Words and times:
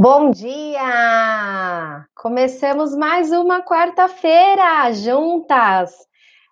Bom 0.00 0.30
dia! 0.30 2.06
Começamos 2.14 2.94
mais 2.94 3.32
uma 3.32 3.60
quarta-feira 3.60 4.92
juntas. 4.92 5.92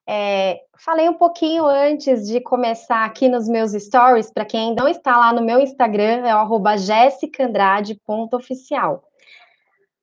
É, 0.05 0.63
falei 0.85 1.09
um 1.09 1.15
pouquinho 1.15 1.65
antes 1.65 2.27
de 2.27 2.41
começar 2.41 3.05
aqui 3.05 3.29
nos 3.29 3.49
meus 3.49 3.71
stories, 3.71 4.33
para 4.33 4.45
quem 4.45 4.75
não 4.75 4.89
está 4.89 5.17
lá 5.17 5.33
no 5.33 5.45
meu 5.45 5.61
Instagram, 5.61 6.27
é 6.27 6.35
o 6.35 6.77
jessicandrade.oficial. 6.77 9.05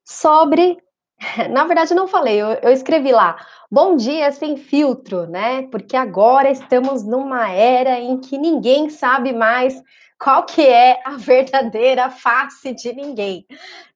Sobre. 0.05 0.77
Na 1.51 1.65
verdade, 1.65 1.93
não 1.93 2.07
falei, 2.07 2.41
eu, 2.41 2.47
eu 2.47 2.71
escrevi 2.71 3.11
lá. 3.11 3.35
Bom 3.69 3.97
dia 3.97 4.31
sem 4.31 4.55
filtro, 4.55 5.27
né? 5.27 5.63
Porque 5.63 5.97
agora 5.97 6.49
estamos 6.49 7.03
numa 7.03 7.51
era 7.51 7.99
em 7.99 8.21
que 8.21 8.37
ninguém 8.37 8.89
sabe 8.89 9.33
mais 9.33 9.83
qual 10.23 10.45
que 10.45 10.61
é 10.61 11.01
a 11.03 11.17
verdadeira 11.17 12.09
face 12.09 12.73
de 12.73 12.93
ninguém. 12.93 13.45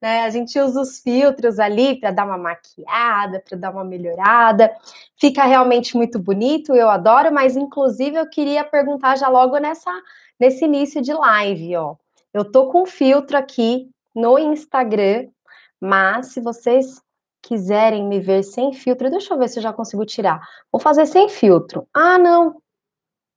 Né? 0.00 0.20
A 0.24 0.30
gente 0.30 0.60
usa 0.60 0.80
os 0.80 1.00
filtros 1.00 1.58
ali 1.58 1.98
para 1.98 2.10
dar 2.10 2.26
uma 2.26 2.36
maquiada, 2.36 3.40
para 3.40 3.56
dar 3.56 3.70
uma 3.70 3.84
melhorada. 3.84 4.70
Fica 5.16 5.44
realmente 5.44 5.96
muito 5.96 6.18
bonito, 6.18 6.74
eu 6.74 6.90
adoro, 6.90 7.32
mas 7.32 7.56
inclusive 7.56 8.16
eu 8.16 8.28
queria 8.28 8.62
perguntar 8.62 9.16
já 9.16 9.28
logo 9.28 9.56
nessa 9.56 9.90
nesse 10.38 10.64
início 10.64 11.02
de 11.02 11.12
live, 11.12 11.76
ó. 11.76 11.96
Eu 12.32 12.44
tô 12.44 12.68
com 12.70 12.86
filtro 12.86 13.36
aqui 13.36 13.90
no 14.14 14.38
Instagram, 14.38 15.28
mas 15.80 16.28
se 16.28 16.40
vocês 16.40 17.02
quiserem 17.42 18.04
me 18.06 18.20
ver 18.20 18.44
sem 18.44 18.72
filtro, 18.72 19.10
deixa 19.10 19.34
eu 19.34 19.38
ver 19.38 19.48
se 19.48 19.58
eu 19.58 19.62
já 19.62 19.72
consigo 19.72 20.04
tirar. 20.04 20.40
Vou 20.70 20.80
fazer 20.80 21.06
sem 21.06 21.28
filtro. 21.28 21.88
Ah, 21.92 22.18
não. 22.18 22.62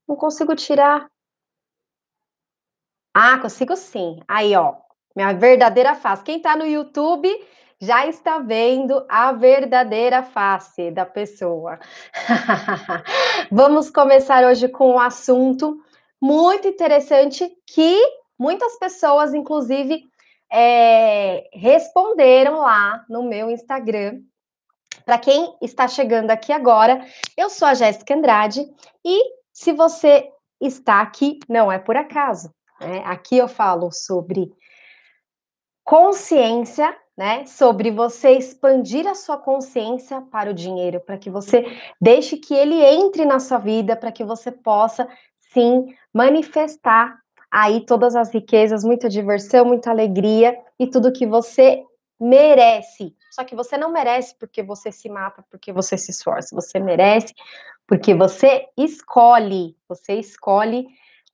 Não 0.07 0.15
consigo 0.15 0.55
tirar. 0.55 1.09
Ah, 3.13 3.37
consigo 3.39 3.75
sim. 3.75 4.19
Aí, 4.27 4.55
ó, 4.55 4.75
minha 5.15 5.33
verdadeira 5.33 5.95
face. 5.95 6.23
Quem 6.23 6.41
tá 6.41 6.55
no 6.55 6.65
YouTube 6.65 7.29
já 7.79 8.05
está 8.07 8.37
vendo 8.39 9.05
a 9.09 9.33
verdadeira 9.33 10.23
face 10.23 10.91
da 10.91 11.05
pessoa. 11.05 11.79
Vamos 13.51 13.89
começar 13.89 14.45
hoje 14.45 14.67
com 14.69 14.93
um 14.93 14.99
assunto 14.99 15.77
muito 16.21 16.67
interessante 16.67 17.51
que 17.65 17.99
muitas 18.37 18.77
pessoas, 18.77 19.33
inclusive, 19.33 20.03
é, 20.51 21.49
responderam 21.53 22.59
lá 22.59 23.03
no 23.09 23.23
meu 23.23 23.49
Instagram. 23.49 24.21
Para 25.03 25.17
quem 25.17 25.57
está 25.61 25.87
chegando 25.87 26.29
aqui 26.29 26.53
agora, 26.53 27.03
eu 27.35 27.49
sou 27.49 27.67
a 27.67 27.73
Jéssica 27.73 28.13
Andrade 28.13 28.63
e 29.03 29.21
se 29.51 29.73
você 29.73 30.29
está 30.61 31.01
aqui, 31.01 31.39
não 31.49 31.71
é 31.71 31.79
por 31.79 31.97
acaso. 31.97 32.53
Né? 32.81 33.03
Aqui 33.05 33.37
eu 33.37 33.47
falo 33.47 33.91
sobre 33.91 34.51
consciência, 35.83 36.95
né? 37.15 37.45
Sobre 37.45 37.91
você 37.91 38.31
expandir 38.31 39.07
a 39.07 39.13
sua 39.13 39.37
consciência 39.37 40.21
para 40.31 40.49
o 40.49 40.53
dinheiro, 40.53 40.99
para 40.99 41.17
que 41.17 41.29
você 41.29 41.65
deixe 41.99 42.37
que 42.37 42.53
ele 42.53 42.81
entre 42.81 43.25
na 43.25 43.39
sua 43.39 43.59
vida, 43.59 43.95
para 43.95 44.11
que 44.11 44.23
você 44.23 44.51
possa 44.51 45.07
sim 45.53 45.95
manifestar 46.13 47.19
aí 47.51 47.85
todas 47.85 48.15
as 48.15 48.33
riquezas, 48.33 48.83
muita 48.83 49.09
diversão, 49.09 49.65
muita 49.65 49.91
alegria 49.91 50.57
e 50.79 50.87
tudo 50.87 51.11
que 51.11 51.27
você 51.27 51.83
merece. 52.19 53.13
Só 53.29 53.43
que 53.43 53.55
você 53.55 53.77
não 53.77 53.91
merece 53.91 54.35
porque 54.39 54.63
você 54.63 54.91
se 54.91 55.09
mata, 55.09 55.43
porque 55.49 55.73
você 55.73 55.97
se 55.97 56.11
esforça. 56.11 56.55
Você 56.55 56.79
merece 56.79 57.33
porque 57.85 58.15
você 58.15 58.67
escolhe, 58.77 59.75
você 59.87 60.13
escolhe, 60.13 60.87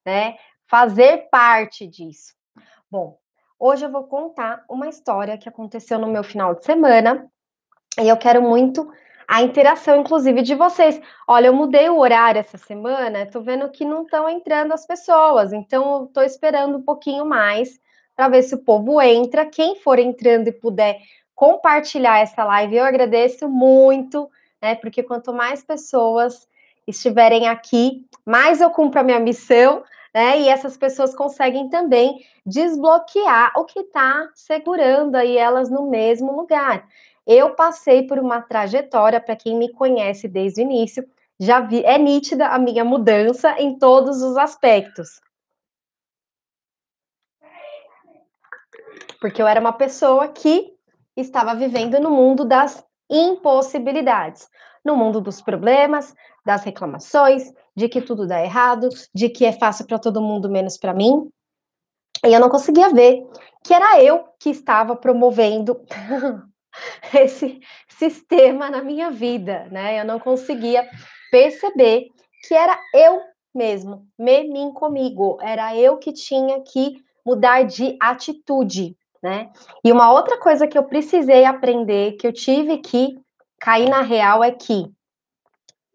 né, 0.06 0.36
fazer 0.68 1.30
parte 1.32 1.88
disso. 1.88 2.34
Bom, 2.92 3.18
hoje 3.60 3.86
eu 3.86 3.92
vou 3.92 4.04
contar 4.04 4.64
uma 4.70 4.90
história 4.90 5.38
que 5.38 5.50
aconteceu 5.50 5.98
no 5.98 6.08
meu 6.08 6.24
final 6.24 6.54
de 6.56 6.66
semana 6.66 7.30
e 8.00 8.08
eu 8.08 8.18
quero 8.18 8.42
muito 8.42 8.92
a 9.28 9.42
interação, 9.42 10.00
inclusive, 10.00 10.42
de 10.42 10.56
vocês. 10.56 11.02
Olha, 11.28 11.48
eu 11.48 11.54
mudei 11.54 11.90
o 11.90 11.98
horário 11.98 12.40
essa 12.40 12.58
semana, 12.58 13.26
tô 13.26 13.42
vendo 13.42 13.70
que 13.70 13.84
não 13.84 14.04
estão 14.04 14.30
entrando 14.30 14.72
as 14.74 14.86
pessoas, 14.86 15.52
então 15.52 16.02
eu 16.02 16.08
tô 16.08 16.22
esperando 16.22 16.78
um 16.78 16.82
pouquinho 16.82 17.26
mais 17.26 17.80
para 18.16 18.30
ver 18.30 18.44
se 18.44 18.56
o 18.56 18.64
povo 18.64 19.02
entra. 19.02 19.46
Quem 19.46 19.76
for 19.76 20.00
entrando 20.00 20.48
e 20.48 20.54
puder 20.54 20.98
compartilhar 21.36 22.20
essa 22.20 22.44
live, 22.46 22.78
eu 22.78 22.86
agradeço 22.86 23.50
muito, 23.50 24.30
né? 24.62 24.76
Porque 24.76 25.04
quanto 25.04 25.34
mais 25.34 25.62
pessoas 25.62 26.48
estiverem 26.88 27.48
aqui, 27.48 28.06
mais 28.26 28.62
eu 28.62 28.70
cumpro 28.70 29.02
a 29.02 29.04
minha 29.04 29.20
missão 29.20 29.84
né? 30.18 30.42
E 30.42 30.50
essas 30.50 30.76
pessoas 30.76 31.14
conseguem 31.14 31.70
também 31.70 32.26
desbloquear 32.44 33.52
o 33.56 33.66
que 33.66 33.82
está 33.82 34.28
segurando 34.34 35.14
aí 35.14 35.38
elas 35.38 35.70
no 35.70 35.88
mesmo 35.92 36.36
lugar. 36.36 36.88
Eu 37.28 37.54
passei 37.54 38.02
por 38.08 38.18
uma 38.18 38.42
trajetória, 38.42 39.22
para 39.22 39.36
quem 39.36 39.56
me 39.56 39.72
conhece 39.72 40.28
desde 40.28 40.62
o 40.62 40.64
início, 40.64 41.08
já 41.40 41.60
vi, 41.60 41.84
é 41.86 42.00
nítida 42.00 42.48
a 42.48 42.58
minha 42.58 42.84
mudança 42.84 43.62
em 43.62 43.78
todos 43.78 44.24
os 44.24 44.38
aspectos. 44.38 45.22
Porque 49.22 49.40
eu 49.40 49.46
era 49.46 49.60
uma 49.60 49.74
pessoa 49.74 50.30
que 50.30 50.74
estava 51.16 51.54
vivendo 51.54 52.00
no 52.00 52.10
mundo 52.10 52.44
das 52.44 52.84
impossibilidades, 53.08 54.50
no 54.84 54.96
mundo 54.96 55.22
dos 55.22 55.44
problemas, 55.44 56.16
das 56.44 56.64
reclamações, 56.64 57.54
de 57.78 57.88
que 57.88 58.02
tudo 58.02 58.26
dá 58.26 58.44
errado, 58.44 58.90
de 59.14 59.30
que 59.30 59.46
é 59.46 59.52
fácil 59.52 59.86
para 59.86 60.00
todo 60.00 60.20
mundo 60.20 60.50
menos 60.50 60.78
para 60.78 60.96
mim. 60.96 61.30
E 62.26 62.34
eu 62.34 62.40
não 62.40 62.50
conseguia 62.50 62.90
ver 62.90 63.24
que 63.64 63.72
era 63.72 64.02
eu 64.02 64.26
que 64.40 64.50
estava 64.50 64.96
promovendo 64.96 65.80
esse 67.14 67.60
sistema 67.88 68.72
na 68.72 68.84
minha 68.84 69.12
vida, 69.12 69.68
né? 69.72 70.02
Eu 70.02 70.06
não 70.06 70.20
conseguia 70.20 70.90
perceber 71.30 72.08
que 72.48 72.56
era 72.56 72.80
eu 72.96 73.22
mesmo, 73.54 74.08
me, 74.18 74.44
mim 74.44 74.72
comigo, 74.72 75.38
era 75.42 75.76
eu 75.76 75.98
que 75.98 76.12
tinha 76.12 76.62
que 76.62 76.96
mudar 77.24 77.64
de 77.64 77.96
atitude, 78.02 78.96
né? 79.22 79.52
E 79.84 79.92
uma 79.92 80.12
outra 80.12 80.40
coisa 80.40 80.68
que 80.68 80.78
eu 80.78 80.84
precisei 80.84 81.46
aprender, 81.46 82.14
que 82.14 82.26
eu 82.26 82.34
tive 82.34 82.80
que 82.80 83.20
cair 83.60 83.88
na 83.88 84.02
real 84.02 84.44
é 84.44 84.52
que 84.52 84.92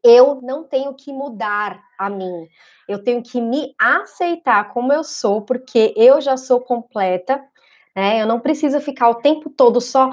eu 0.03 0.41
não 0.43 0.65
tenho 0.65 0.95
que 0.95 1.13
mudar 1.13 1.83
a 1.99 2.11
mim. 2.11 2.49
Eu 2.89 3.03
tenho 3.03 3.23
que 3.23 3.41
me 3.41 3.75
aceitar 3.79 4.73
como 4.73 4.93
eu 4.93 5.05
sou, 5.05 5.43
porque 5.43 5.95
eu 5.97 6.21
já 6.21 6.37
sou 6.37 6.61
completa, 6.61 7.43
né? 7.95 8.21
Eu 8.21 8.27
não 8.27 8.41
preciso 8.41 8.81
ficar 8.81 9.09
o 9.09 9.17
tempo 9.17 9.49
todo 9.49 9.81
só 9.81 10.11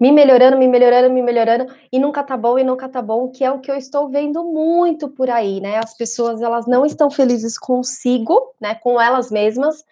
me 0.00 0.12
melhorando, 0.12 0.56
me 0.56 0.68
melhorando, 0.68 1.12
me 1.12 1.20
melhorando, 1.20 1.66
e 1.90 1.98
nunca 1.98 2.22
tá 2.22 2.36
bom, 2.36 2.58
e 2.58 2.62
nunca 2.62 2.88
tá 2.88 3.02
bom, 3.02 3.30
que 3.30 3.44
é 3.44 3.50
o 3.50 3.58
que 3.58 3.70
eu 3.70 3.74
estou 3.74 4.08
vendo 4.08 4.44
muito 4.44 5.08
por 5.08 5.28
aí, 5.28 5.60
né? 5.60 5.78
As 5.78 5.96
pessoas, 5.96 6.40
elas 6.40 6.66
não 6.66 6.86
estão 6.86 7.10
felizes 7.10 7.58
consigo, 7.58 8.54
né? 8.60 8.74
Com 8.76 9.00
elas 9.00 9.30
mesmas. 9.30 9.84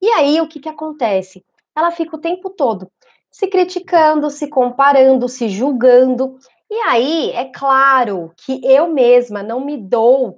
E 0.00 0.08
aí, 0.08 0.40
o 0.40 0.46
que 0.46 0.60
que 0.60 0.68
acontece? 0.68 1.44
Ela 1.74 1.90
fica 1.90 2.14
o 2.14 2.20
tempo 2.20 2.50
todo 2.50 2.90
se 3.34 3.48
criticando, 3.48 4.30
se 4.30 4.46
comparando, 4.46 5.28
se 5.28 5.48
julgando, 5.48 6.38
e 6.74 6.80
aí, 6.88 7.30
é 7.30 7.44
claro 7.44 8.32
que 8.36 8.60
eu 8.64 8.88
mesma 8.88 9.44
não 9.44 9.60
me 9.60 9.76
dou 9.76 10.36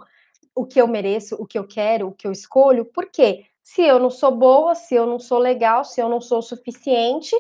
o 0.55 0.67
que 0.67 0.79
eu 0.79 0.87
mereço, 0.87 1.35
o 1.37 1.47
que 1.47 1.59
eu 1.59 1.67
quero, 1.67 2.09
o 2.09 2.13
que 2.13 2.27
eu 2.27 2.33
escolho, 2.33 2.85
porque 2.85 3.47
se 3.63 3.81
eu 3.81 3.99
não 3.99 4.11
sou 4.11 4.31
boa, 4.31 4.75
se 4.75 4.95
eu 4.95 5.07
não 5.07 5.19
sou 5.19 5.39
legal, 5.39 5.83
se 5.83 5.99
eu 5.99 6.11
não 6.11 6.21
sou 6.21 6.43
suficiente, 6.43 7.35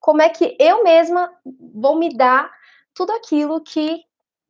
como 0.00 0.20
é 0.20 0.28
que 0.28 0.56
eu 0.58 0.82
mesma 0.82 1.32
vou 1.72 1.94
me 1.96 2.12
dar 2.12 2.50
tudo 2.92 3.12
aquilo 3.12 3.60
que 3.60 4.02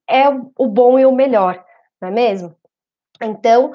é 0.09 0.25
o 0.56 0.67
bom 0.67 0.99
e 0.99 1.05
o 1.05 1.12
melhor, 1.12 1.62
não 2.00 2.09
é 2.09 2.11
mesmo? 2.11 2.56
Então, 3.21 3.72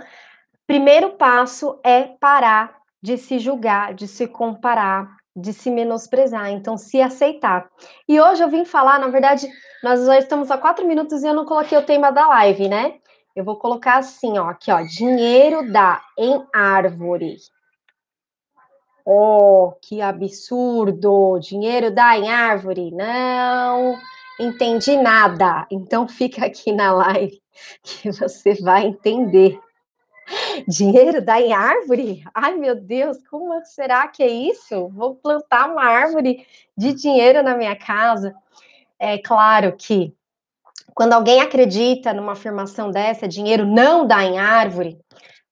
primeiro 0.65 1.11
passo 1.11 1.79
é 1.83 2.15
parar 2.19 2.77
de 2.99 3.15
se 3.15 3.37
julgar, 3.37 3.93
de 3.93 4.07
se 4.07 4.27
comparar, 4.27 5.17
de 5.35 5.51
se 5.51 5.69
menosprezar, 5.69 6.49
então 6.51 6.77
se 6.77 7.01
aceitar. 7.01 7.69
E 8.07 8.19
hoje 8.21 8.41
eu 8.41 8.49
vim 8.49 8.63
falar, 8.63 8.99
na 8.99 9.09
verdade, 9.09 9.47
nós 9.83 10.05
já 10.05 10.17
estamos 10.17 10.49
a 10.49 10.57
quatro 10.57 10.87
minutos 10.87 11.23
e 11.23 11.27
eu 11.27 11.33
não 11.33 11.45
coloquei 11.45 11.77
o 11.77 11.85
tema 11.85 12.11
da 12.11 12.27
live, 12.27 12.69
né? 12.69 12.95
Eu 13.35 13.43
vou 13.43 13.57
colocar 13.57 13.97
assim, 13.97 14.37
ó, 14.37 14.49
aqui, 14.49 14.71
ó, 14.71 14.81
dinheiro 14.81 15.71
dá 15.71 16.01
em 16.17 16.41
árvore. 16.53 17.37
Oh, 19.05 19.73
que 19.81 20.01
absurdo! 20.01 21.37
Dinheiro 21.39 21.91
dá 21.91 22.17
em 22.17 22.29
árvore? 22.29 22.91
Não 22.91 23.99
entendi 24.39 24.95
nada. 24.97 25.67
Então 25.69 26.07
fica 26.07 26.45
aqui 26.45 26.71
na 26.71 26.91
live 26.91 27.41
que 27.83 28.11
você 28.11 28.55
vai 28.55 28.85
entender. 28.85 29.59
Dinheiro 30.67 31.21
dá 31.21 31.39
em 31.39 31.53
árvore? 31.53 32.23
Ai, 32.33 32.55
meu 32.55 32.75
Deus, 32.75 33.17
como 33.29 33.63
será 33.65 34.07
que 34.07 34.23
é 34.23 34.27
isso? 34.27 34.89
Vou 34.89 35.15
plantar 35.15 35.69
uma 35.71 35.85
árvore 35.85 36.45
de 36.77 36.93
dinheiro 36.93 37.43
na 37.43 37.55
minha 37.55 37.75
casa. 37.75 38.33
É 38.97 39.17
claro 39.17 39.75
que 39.77 40.13
quando 40.93 41.13
alguém 41.13 41.41
acredita 41.41 42.13
numa 42.13 42.31
afirmação 42.31 42.89
dessa, 42.89 43.27
dinheiro 43.27 43.65
não 43.65 44.07
dá 44.07 44.23
em 44.23 44.39
árvore, 44.39 44.97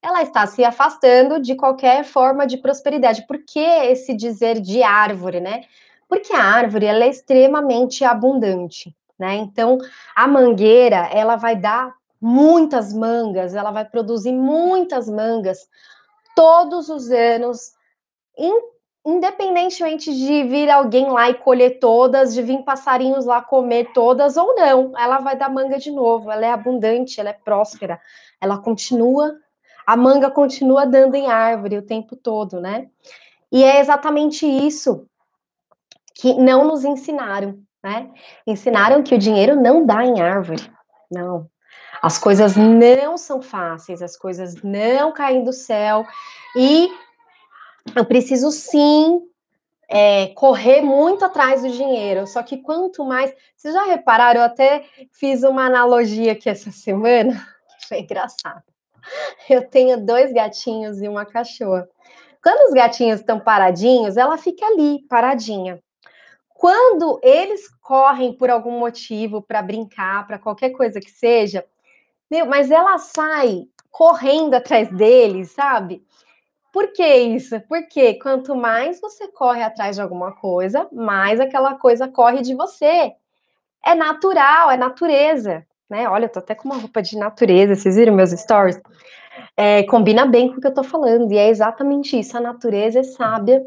ela 0.02 0.22
está 0.22 0.46
se 0.48 0.64
afastando 0.64 1.40
de 1.40 1.56
qualquer 1.56 2.04
forma 2.04 2.46
de 2.46 2.58
prosperidade. 2.58 3.26
Por 3.28 3.44
que 3.46 3.60
esse 3.60 4.14
dizer 4.14 4.60
de 4.60 4.84
árvore, 4.84 5.40
né? 5.40 5.64
Porque 6.08 6.34
a 6.34 6.44
árvore 6.44 6.86
ela 6.86 7.06
é 7.06 7.10
extremamente 7.10 8.04
abundante, 8.04 8.96
né? 9.18 9.36
Então, 9.36 9.78
a 10.16 10.28
mangueira, 10.28 11.10
ela 11.12 11.36
vai 11.36 11.56
dar 11.56 11.94
muitas 12.24 12.94
mangas, 12.94 13.54
ela 13.54 13.70
vai 13.70 13.84
produzir 13.84 14.32
muitas 14.32 15.10
mangas 15.10 15.68
todos 16.34 16.88
os 16.88 17.12
anos, 17.12 17.74
independentemente 19.06 20.16
de 20.16 20.44
vir 20.46 20.70
alguém 20.70 21.12
lá 21.12 21.30
e 21.30 21.34
colher 21.34 21.80
todas, 21.80 22.34
de 22.34 22.42
vir 22.42 22.64
passarinhos 22.64 23.26
lá 23.26 23.42
comer 23.42 23.92
todas 23.94 24.38
ou 24.38 24.56
não, 24.56 24.98
ela 24.98 25.20
vai 25.20 25.36
dar 25.36 25.50
manga 25.50 25.78
de 25.78 25.92
novo. 25.92 26.32
Ela 26.32 26.46
é 26.46 26.52
abundante, 26.52 27.20
ela 27.20 27.30
é 27.30 27.34
próspera, 27.34 28.00
ela 28.40 28.58
continua, 28.58 29.36
a 29.86 29.98
manga 29.98 30.32
continua 30.32 30.86
dando 30.86 31.16
em 31.16 31.28
árvore 31.30 31.78
o 31.78 31.86
tempo 31.86 32.16
todo, 32.16 32.62
né? 32.62 32.88
E 33.52 33.66
é 33.66 33.82
exatamente 33.82 34.46
isso 34.48 35.06
que 36.16 36.34
não 36.36 36.64
nos 36.64 36.86
ensinaram, 36.86 37.60
né? 37.84 38.10
Ensinaram 38.48 39.04
que 39.04 39.14
o 39.14 39.20
dinheiro 39.20 39.60
não 39.60 39.86
dá 39.86 40.06
em 40.06 40.22
árvore. 40.22 40.72
Não. 41.12 41.52
As 42.04 42.18
coisas 42.18 42.58
não 42.58 43.18
são 43.18 43.42
fáceis, 43.42 44.02
as 44.02 44.18
coisas 44.18 44.62
não 44.62 45.14
caem 45.14 45.42
do 45.42 45.54
céu 45.54 46.06
e 46.54 46.92
eu 47.96 48.04
preciso 48.04 48.52
sim 48.52 49.22
é, 49.88 50.28
correr 50.36 50.82
muito 50.82 51.24
atrás 51.24 51.62
do 51.62 51.70
dinheiro. 51.70 52.28
Só 52.28 52.44
que 52.44 52.58
quanto 52.58 53.06
mais. 53.06 53.34
Vocês 53.56 53.74
já 53.74 53.86
repararam? 53.86 54.42
Eu 54.42 54.46
até 54.46 54.84
fiz 55.14 55.44
uma 55.44 55.66
analogia 55.68 56.34
aqui 56.34 56.50
essa 56.50 56.72
semana, 56.72 57.36
que 57.80 57.88
foi 57.88 58.00
engraçado. 58.02 58.64
Eu 59.50 59.66
tenho 59.70 60.06
dois 60.06 60.34
gatinhos 60.34 61.02
e 61.02 61.08
uma 61.08 61.26
cachorra. 61.26 61.88
Quando 62.44 62.68
os 62.68 62.74
gatinhos 62.74 63.22
estão 63.22 63.40
paradinhos, 63.40 64.18
ela 64.18 64.38
fica 64.38 64.66
ali, 64.66 65.06
paradinha. 65.08 65.82
Quando 66.54 67.18
eles 67.24 67.70
correm 67.82 68.34
por 68.34 68.50
algum 68.50 68.78
motivo 68.78 69.42
para 69.42 69.62
brincar, 69.62 70.28
para 70.28 70.38
qualquer 70.38 70.72
coisa 70.72 71.00
que 71.00 71.10
seja, 71.10 71.66
meu, 72.34 72.48
mas 72.48 72.72
ela 72.72 72.98
sai 72.98 73.68
correndo 73.92 74.56
atrás 74.56 74.90
deles, 74.90 75.52
sabe? 75.52 76.04
Por 76.72 76.92
que 76.92 77.06
isso? 77.06 77.62
Porque 77.70 78.16
quanto 78.16 78.56
mais 78.56 79.00
você 79.00 79.28
corre 79.28 79.62
atrás 79.62 79.96
de 79.96 80.02
alguma 80.02 80.32
coisa, 80.32 80.88
mais 80.92 81.40
aquela 81.40 81.76
coisa 81.76 82.08
corre 82.08 82.42
de 82.42 82.56
você. 82.56 83.14
É 83.86 83.94
natural, 83.94 84.72
é 84.72 84.78
natureza, 84.78 85.64
né? 85.88 86.10
Olha, 86.10 86.26
eu 86.26 86.30
tô 86.30 86.40
até 86.40 86.56
com 86.56 86.70
uma 86.70 86.78
roupa 86.78 87.04
de 87.04 87.16
natureza, 87.16 87.76
vocês 87.76 87.96
viram 87.96 88.16
meus 88.16 88.32
stories? 88.32 88.82
É, 89.56 89.84
combina 89.84 90.26
bem 90.26 90.50
com 90.50 90.58
o 90.58 90.62
que 90.62 90.68
eu 90.68 90.74
tô 90.74 90.84
falando, 90.84 91.32
e 91.32 91.38
é 91.38 91.50
exatamente 91.50 92.20
isso. 92.20 92.36
A 92.36 92.42
natureza 92.42 93.02
é 93.02 93.04
sábia, 93.04 93.64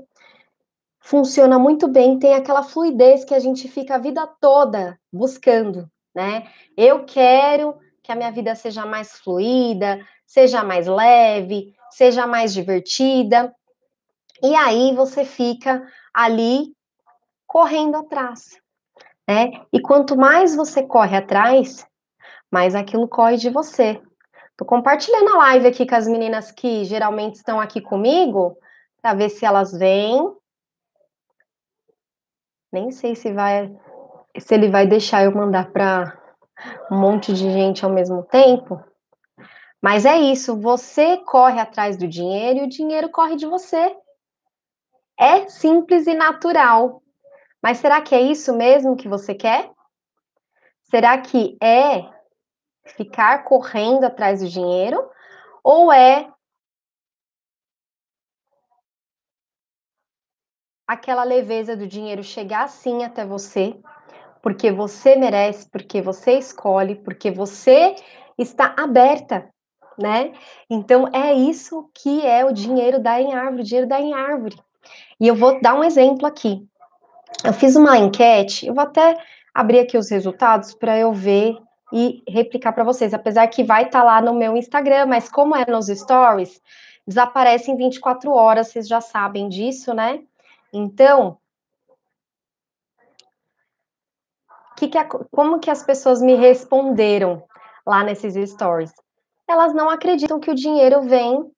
funciona 0.98 1.56
muito 1.56 1.86
bem, 1.86 2.18
tem 2.18 2.34
aquela 2.34 2.64
fluidez 2.64 3.24
que 3.24 3.34
a 3.34 3.38
gente 3.38 3.68
fica 3.68 3.94
a 3.94 3.98
vida 3.98 4.26
toda 4.40 4.98
buscando, 5.12 5.88
né? 6.12 6.48
Eu 6.76 7.04
quero 7.04 7.76
que 8.06 8.12
a 8.12 8.16
minha 8.16 8.30
vida 8.30 8.54
seja 8.54 8.86
mais 8.86 9.18
fluida, 9.18 9.98
seja 10.24 10.62
mais 10.62 10.86
leve, 10.86 11.74
seja 11.90 12.24
mais 12.24 12.54
divertida. 12.54 13.52
E 14.40 14.54
aí 14.54 14.94
você 14.94 15.24
fica 15.24 15.84
ali 16.14 16.72
correndo 17.48 17.96
atrás, 17.96 18.60
né? 19.26 19.50
E 19.72 19.80
quanto 19.80 20.16
mais 20.16 20.54
você 20.54 20.84
corre 20.84 21.16
atrás, 21.16 21.84
mais 22.48 22.76
aquilo 22.76 23.08
corre 23.08 23.38
de 23.38 23.50
você. 23.50 24.00
Tô 24.56 24.64
compartilhando 24.64 25.30
a 25.30 25.38
live 25.38 25.66
aqui 25.66 25.84
com 25.84 25.96
as 25.96 26.06
meninas 26.06 26.52
que 26.52 26.84
geralmente 26.84 27.34
estão 27.34 27.60
aqui 27.60 27.80
comigo, 27.80 28.56
para 29.02 29.14
ver 29.14 29.30
se 29.30 29.44
elas 29.44 29.72
vêm. 29.72 30.32
Nem 32.72 32.92
sei 32.92 33.16
se 33.16 33.32
vai 33.32 33.76
se 34.38 34.54
ele 34.54 34.68
vai 34.70 34.86
deixar 34.86 35.24
eu 35.24 35.32
mandar 35.32 35.72
para 35.72 36.25
um 36.90 36.98
monte 36.98 37.32
de 37.32 37.50
gente 37.50 37.84
ao 37.84 37.90
mesmo 37.90 38.22
tempo. 38.24 38.82
Mas 39.82 40.04
é 40.04 40.16
isso, 40.16 40.60
você 40.60 41.18
corre 41.18 41.60
atrás 41.60 41.96
do 41.96 42.08
dinheiro 42.08 42.60
e 42.60 42.62
o 42.64 42.68
dinheiro 42.68 43.10
corre 43.10 43.36
de 43.36 43.46
você. 43.46 43.96
É 45.18 45.48
simples 45.48 46.06
e 46.06 46.14
natural. 46.14 47.02
Mas 47.62 47.78
será 47.78 48.00
que 48.00 48.14
é 48.14 48.20
isso 48.20 48.54
mesmo 48.54 48.96
que 48.96 49.08
você 49.08 49.34
quer? 49.34 49.70
Será 50.84 51.18
que 51.20 51.56
é 51.62 52.08
ficar 52.86 53.44
correndo 53.44 54.04
atrás 54.04 54.40
do 54.40 54.48
dinheiro? 54.48 55.10
Ou 55.62 55.92
é 55.92 56.30
aquela 60.86 61.24
leveza 61.24 61.76
do 61.76 61.86
dinheiro 61.86 62.22
chegar 62.22 62.64
assim 62.64 63.02
até 63.02 63.26
você, 63.26 63.80
porque 64.46 64.70
você 64.70 65.16
merece, 65.16 65.68
porque 65.68 66.00
você 66.00 66.38
escolhe, 66.38 66.94
porque 66.94 67.32
você 67.32 67.96
está 68.38 68.76
aberta 68.78 69.48
né? 69.98 70.34
Então 70.70 71.08
é 71.12 71.34
isso 71.34 71.90
que 71.92 72.24
é 72.24 72.44
o 72.44 72.52
dinheiro 72.52 73.00
da 73.02 73.20
em 73.20 73.34
árvore, 73.34 73.62
o 73.62 73.64
dinheiro 73.64 73.88
da 73.88 74.00
em 74.00 74.14
árvore. 74.14 74.56
E 75.18 75.26
eu 75.26 75.34
vou 75.34 75.60
dar 75.60 75.74
um 75.74 75.82
exemplo 75.82 76.26
aqui. 76.26 76.64
Eu 77.42 77.52
fiz 77.52 77.74
uma 77.74 77.98
enquete, 77.98 78.68
eu 78.68 78.74
vou 78.74 78.84
até 78.84 79.18
abrir 79.52 79.80
aqui 79.80 79.98
os 79.98 80.10
resultados 80.10 80.74
para 80.74 80.96
eu 80.96 81.12
ver 81.12 81.56
e 81.92 82.22
replicar 82.28 82.72
para 82.72 82.84
vocês, 82.84 83.12
apesar 83.12 83.48
que 83.48 83.64
vai 83.64 83.86
estar 83.86 83.98
tá 83.98 84.04
lá 84.04 84.22
no 84.22 84.32
meu 84.32 84.56
Instagram, 84.56 85.06
mas 85.06 85.28
como 85.28 85.56
é 85.56 85.66
nos 85.66 85.86
stories, 85.86 86.62
desaparece 87.04 87.72
em 87.72 87.76
24 87.76 88.30
horas, 88.30 88.68
vocês 88.68 88.86
já 88.86 89.00
sabem 89.00 89.48
disso, 89.48 89.92
né? 89.92 90.20
Então, 90.72 91.36
que 94.86 94.92
que 94.92 94.98
a, 94.98 95.08
como 95.30 95.58
que 95.58 95.70
as 95.70 95.82
pessoas 95.82 96.20
me 96.20 96.34
responderam 96.34 97.42
lá 97.86 98.02
nesses 98.02 98.50
stories? 98.50 98.92
elas 99.48 99.72
não 99.72 99.88
acreditam 99.88 100.40
que 100.40 100.50
o 100.50 100.54
dinheiro 100.54 101.02
vem 101.02 101.50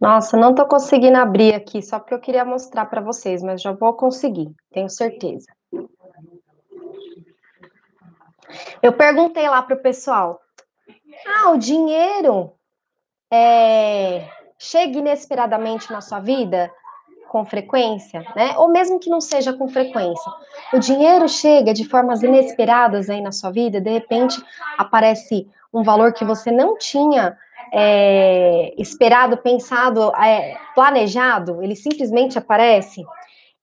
Nossa, 0.00 0.36
não 0.36 0.50
estou 0.50 0.66
conseguindo 0.66 1.16
abrir 1.16 1.54
aqui, 1.54 1.80
só 1.80 1.98
porque 1.98 2.12
eu 2.12 2.20
queria 2.20 2.44
mostrar 2.44 2.84
para 2.86 3.00
vocês, 3.00 3.42
mas 3.42 3.62
já 3.62 3.72
vou 3.72 3.94
conseguir, 3.94 4.52
tenho 4.70 4.90
certeza. 4.90 5.46
Eu 8.82 8.92
perguntei 8.92 9.48
lá 9.48 9.62
para 9.62 9.76
o 9.76 9.80
pessoal: 9.80 10.42
ah, 11.26 11.50
o 11.52 11.56
dinheiro 11.56 12.52
é, 13.32 14.28
chega 14.58 14.98
inesperadamente 14.98 15.92
na 15.92 16.00
sua 16.00 16.20
vida? 16.20 16.70
com 17.34 17.44
frequência, 17.44 18.24
né? 18.36 18.54
Ou 18.58 18.68
mesmo 18.68 19.00
que 19.00 19.10
não 19.10 19.20
seja 19.20 19.52
com 19.52 19.66
frequência. 19.66 20.32
O 20.72 20.78
dinheiro 20.78 21.28
chega 21.28 21.74
de 21.74 21.84
formas 21.84 22.22
inesperadas 22.22 23.10
aí 23.10 23.20
na 23.20 23.32
sua 23.32 23.50
vida, 23.50 23.80
de 23.80 23.90
repente 23.90 24.40
aparece 24.78 25.48
um 25.72 25.82
valor 25.82 26.12
que 26.12 26.24
você 26.24 26.52
não 26.52 26.78
tinha 26.78 27.36
é, 27.72 28.72
esperado, 28.78 29.36
pensado, 29.38 30.14
é, 30.14 30.56
planejado, 30.76 31.60
ele 31.60 31.74
simplesmente 31.74 32.38
aparece. 32.38 33.04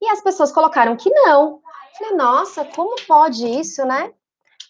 E 0.01 0.09
as 0.09 0.21
pessoas 0.21 0.51
colocaram 0.51 0.97
que 0.97 1.09
não. 1.09 1.61
Falei, 1.97 2.17
nossa, 2.17 2.65
como 2.65 2.97
pode 3.07 3.47
isso, 3.47 3.85
né? 3.85 4.11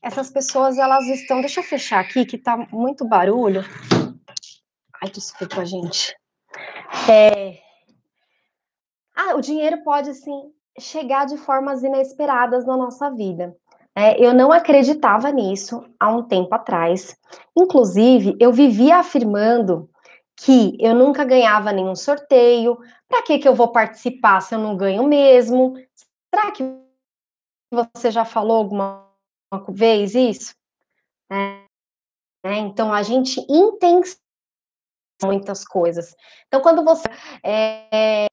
Essas 0.03 0.29
pessoas, 0.29 0.77
elas 0.77 1.07
estão. 1.07 1.41
Deixa 1.41 1.59
eu 1.59 1.63
fechar 1.63 2.01
aqui, 2.01 2.23
que 2.23 2.37
tá 2.37 2.67
muito 2.71 3.03
barulho. 3.03 3.65
Ai, 5.01 5.09
desculpa, 5.09 5.65
gente. 5.65 6.15
É, 7.09 7.59
ah, 9.15 9.35
o 9.35 9.41
dinheiro 9.41 9.83
pode 9.83 10.13
sim 10.13 10.51
chegar 10.79 11.25
de 11.25 11.37
formas 11.37 11.83
inesperadas 11.83 12.65
na 12.65 12.77
nossa 12.77 13.09
vida. 13.09 13.55
É, 13.95 14.23
eu 14.23 14.33
não 14.33 14.51
acreditava 14.51 15.31
nisso 15.31 15.83
há 15.99 16.09
um 16.09 16.23
tempo 16.23 16.53
atrás. 16.55 17.17
Inclusive, 17.55 18.37
eu 18.39 18.53
vivia 18.53 18.97
afirmando 18.97 19.89
que 20.37 20.77
eu 20.79 20.95
nunca 20.95 21.25
ganhava 21.25 21.71
nenhum 21.71 21.95
sorteio. 21.95 22.77
Para 23.07 23.21
que, 23.23 23.37
que 23.37 23.47
eu 23.47 23.53
vou 23.53 23.71
participar 23.71 24.39
se 24.41 24.55
eu 24.55 24.59
não 24.59 24.77
ganho 24.77 25.03
mesmo? 25.03 25.75
Será 26.33 26.51
que 26.51 26.63
você 27.71 28.09
já 28.11 28.23
falou 28.23 28.57
alguma 28.57 29.07
vez 29.69 30.15
isso? 30.15 30.55
É, 31.31 31.63
é, 32.43 32.57
então, 32.57 32.93
a 32.93 33.03
gente 33.03 33.39
intensifica 33.49 34.20
muitas 35.23 35.65
coisas. 35.65 36.15
Então, 36.47 36.61
quando 36.61 36.83
você 36.83 37.07
é, 37.43 38.27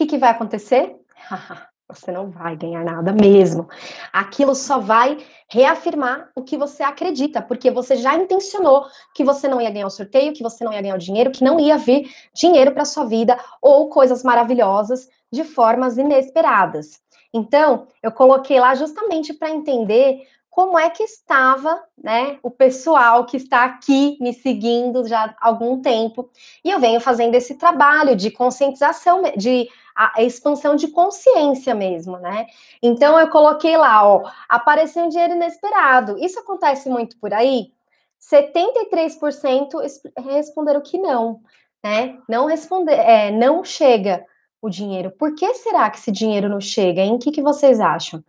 que, 0.00 0.06
que 0.06 0.18
vai 0.18 0.30
acontecer? 0.30 0.96
você 1.86 2.12
não 2.12 2.30
vai 2.30 2.56
ganhar 2.56 2.84
nada 2.84 3.12
mesmo. 3.12 3.68
Aquilo 4.12 4.54
só 4.54 4.78
vai 4.78 5.18
reafirmar 5.48 6.30
o 6.36 6.42
que 6.42 6.56
você 6.56 6.82
acredita, 6.82 7.42
porque 7.42 7.70
você 7.70 7.96
já 7.96 8.14
intencionou 8.14 8.86
que 9.14 9.24
você 9.24 9.48
não 9.48 9.60
ia 9.60 9.70
ganhar 9.70 9.86
o 9.86 9.90
sorteio, 9.90 10.32
que 10.32 10.42
você 10.42 10.64
não 10.64 10.72
ia 10.72 10.80
ganhar 10.80 10.94
o 10.94 10.98
dinheiro, 10.98 11.32
que 11.32 11.44
não 11.44 11.58
ia 11.58 11.76
vir 11.76 12.10
dinheiro 12.32 12.72
para 12.72 12.84
sua 12.84 13.04
vida 13.04 13.36
ou 13.60 13.88
coisas 13.90 14.22
maravilhosas 14.22 15.08
de 15.32 15.42
formas 15.44 15.98
inesperadas. 15.98 17.00
Então, 17.34 17.86
eu 18.02 18.10
coloquei 18.10 18.58
lá 18.58 18.74
justamente 18.74 19.34
para 19.34 19.50
entender 19.50 20.26
como 20.50 20.76
é 20.76 20.90
que 20.90 21.04
estava, 21.04 21.80
né, 21.96 22.38
o 22.42 22.50
pessoal 22.50 23.24
que 23.24 23.36
está 23.36 23.64
aqui 23.64 24.18
me 24.20 24.34
seguindo 24.34 25.06
já 25.06 25.26
há 25.40 25.48
algum 25.48 25.80
tempo. 25.80 26.28
E 26.64 26.70
eu 26.70 26.80
venho 26.80 27.00
fazendo 27.00 27.36
esse 27.36 27.54
trabalho 27.54 28.16
de 28.16 28.30
conscientização, 28.30 29.22
de 29.36 29.68
a 29.94 30.22
expansão 30.22 30.76
de 30.76 30.88
consciência 30.88 31.74
mesmo, 31.74 32.18
né? 32.18 32.46
Então 32.82 33.18
eu 33.18 33.28
coloquei 33.28 33.76
lá, 33.76 34.06
ó, 34.06 34.28
apareceu 34.48 35.04
um 35.04 35.08
dinheiro 35.08 35.34
inesperado. 35.34 36.18
Isso 36.18 36.38
acontece 36.38 36.88
muito 36.88 37.18
por 37.18 37.34
aí? 37.34 37.72
73% 38.20 39.74
responderam 40.18 40.80
que 40.80 40.98
não, 40.98 41.40
né? 41.84 42.18
Não 42.28 42.46
responder, 42.46 42.94
é, 42.94 43.30
não 43.30 43.62
chega 43.64 44.24
o 44.60 44.68
dinheiro. 44.68 45.10
Por 45.12 45.34
que 45.34 45.54
será 45.54 45.88
que 45.90 45.98
esse 45.98 46.10
dinheiro 46.10 46.48
não 46.48 46.60
chega? 46.60 47.02
Em 47.02 47.18
que, 47.18 47.30
que 47.30 47.42
vocês 47.42 47.80
acham? 47.80 48.24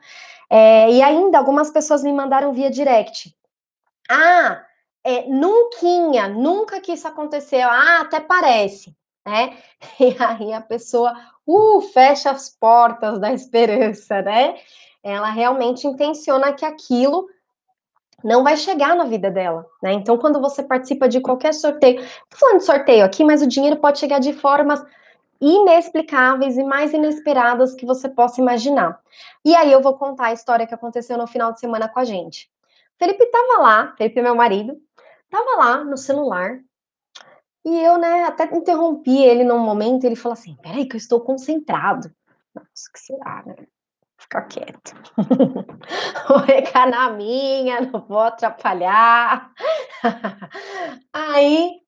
É, 0.53 0.91
e 0.91 1.01
ainda 1.01 1.37
algumas 1.37 1.71
pessoas 1.71 2.03
me 2.03 2.11
mandaram 2.11 2.51
via 2.51 2.69
direct. 2.69 3.33
Ah, 4.09 4.61
é, 5.01 5.25
nunca, 5.25 6.27
nunca 6.27 6.81
que 6.81 6.91
isso 6.91 7.07
aconteceu. 7.07 7.69
Ah, 7.69 8.01
até 8.01 8.19
parece, 8.19 8.93
né? 9.25 9.57
E 9.97 10.13
aí 10.21 10.51
a 10.51 10.59
pessoa, 10.59 11.13
uh, 11.47 11.79
fecha 11.93 12.31
as 12.31 12.49
portas 12.49 13.17
da 13.17 13.31
esperança, 13.31 14.21
né? 14.21 14.55
Ela 15.01 15.29
realmente 15.29 15.87
intenciona 15.87 16.51
que 16.51 16.65
aquilo 16.65 17.29
não 18.21 18.43
vai 18.43 18.57
chegar 18.57 18.93
na 18.93 19.05
vida 19.05 19.31
dela, 19.31 19.65
né? 19.81 19.93
Então, 19.93 20.17
quando 20.17 20.41
você 20.41 20.61
participa 20.61 21.07
de 21.07 21.21
qualquer 21.21 21.53
sorteio, 21.53 22.01
tô 22.29 22.37
falando 22.37 22.57
de 22.57 22.65
sorteio 22.65 23.05
aqui, 23.05 23.23
mas 23.23 23.41
o 23.41 23.47
dinheiro 23.47 23.77
pode 23.77 23.99
chegar 23.99 24.19
de 24.19 24.33
formas 24.33 24.83
inexplicáveis 25.41 26.57
e 26.57 26.63
mais 26.63 26.93
inesperadas 26.93 27.73
que 27.73 27.85
você 27.85 28.07
possa 28.07 28.39
imaginar. 28.39 29.01
E 29.43 29.55
aí 29.55 29.71
eu 29.71 29.81
vou 29.81 29.97
contar 29.97 30.27
a 30.27 30.33
história 30.33 30.67
que 30.67 30.73
aconteceu 30.73 31.17
no 31.17 31.27
final 31.27 31.51
de 31.51 31.59
semana 31.59 31.89
com 31.89 31.99
a 31.99 32.05
gente. 32.05 32.49
Felipe 32.99 33.25
tava 33.25 33.61
lá, 33.61 33.95
Felipe 33.97 34.19
é 34.19 34.23
meu 34.23 34.35
marido, 34.35 34.77
tava 35.29 35.57
lá 35.57 35.83
no 35.83 35.97
celular, 35.97 36.59
e 37.63 37.79
eu, 37.79 37.97
né, 37.97 38.23
até 38.23 38.45
interrompi 38.55 39.23
ele 39.23 39.43
num 39.43 39.59
momento, 39.59 40.03
ele 40.03 40.15
falou 40.15 40.33
assim, 40.33 40.55
peraí 40.61 40.87
que 40.87 40.95
eu 40.95 40.99
estou 40.99 41.21
concentrado. 41.21 42.11
Nossa, 42.55 42.91
que 42.91 42.99
será, 42.99 43.43
né? 43.45 43.55
Ficar 44.17 44.41
quieto. 44.43 44.93
vou 46.27 46.39
ficar 46.41 46.87
na 46.87 47.11
minha, 47.11 47.81
não 47.81 48.01
vou 48.01 48.19
atrapalhar. 48.19 49.51
Aí 51.13 51.80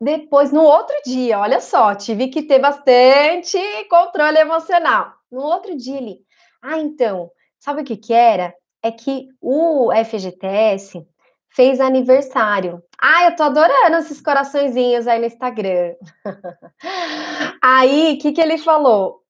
depois, 0.00 0.52
no 0.52 0.62
outro 0.62 0.94
dia, 1.04 1.40
olha 1.40 1.60
só, 1.60 1.94
tive 1.94 2.28
que 2.28 2.42
ter 2.42 2.60
bastante 2.60 3.58
controle 3.90 4.38
emocional. 4.38 5.12
No 5.30 5.40
outro 5.42 5.76
dia, 5.76 5.96
ele, 5.96 6.20
ah, 6.62 6.78
então, 6.78 7.30
sabe 7.58 7.82
o 7.82 7.84
que 7.84 7.96
que 7.96 8.12
era? 8.12 8.54
É 8.80 8.92
que 8.92 9.26
o 9.40 9.90
FGTS 9.92 11.04
fez 11.50 11.80
aniversário. 11.80 12.80
Ah, 13.00 13.24
eu 13.24 13.34
tô 13.34 13.42
adorando 13.42 13.96
esses 13.96 14.20
coraçõezinhos 14.20 15.08
aí 15.08 15.18
no 15.18 15.26
Instagram. 15.26 15.94
aí, 17.60 18.14
o 18.14 18.18
que 18.18 18.32
que 18.32 18.40
ele 18.40 18.58
falou? 18.58 19.22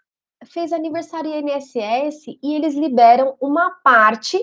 Fez 0.53 0.73
aniversário 0.73 1.31
INSS 1.31 2.39
e 2.43 2.55
eles 2.55 2.75
liberam 2.75 3.35
uma 3.41 3.71
parte 3.83 4.39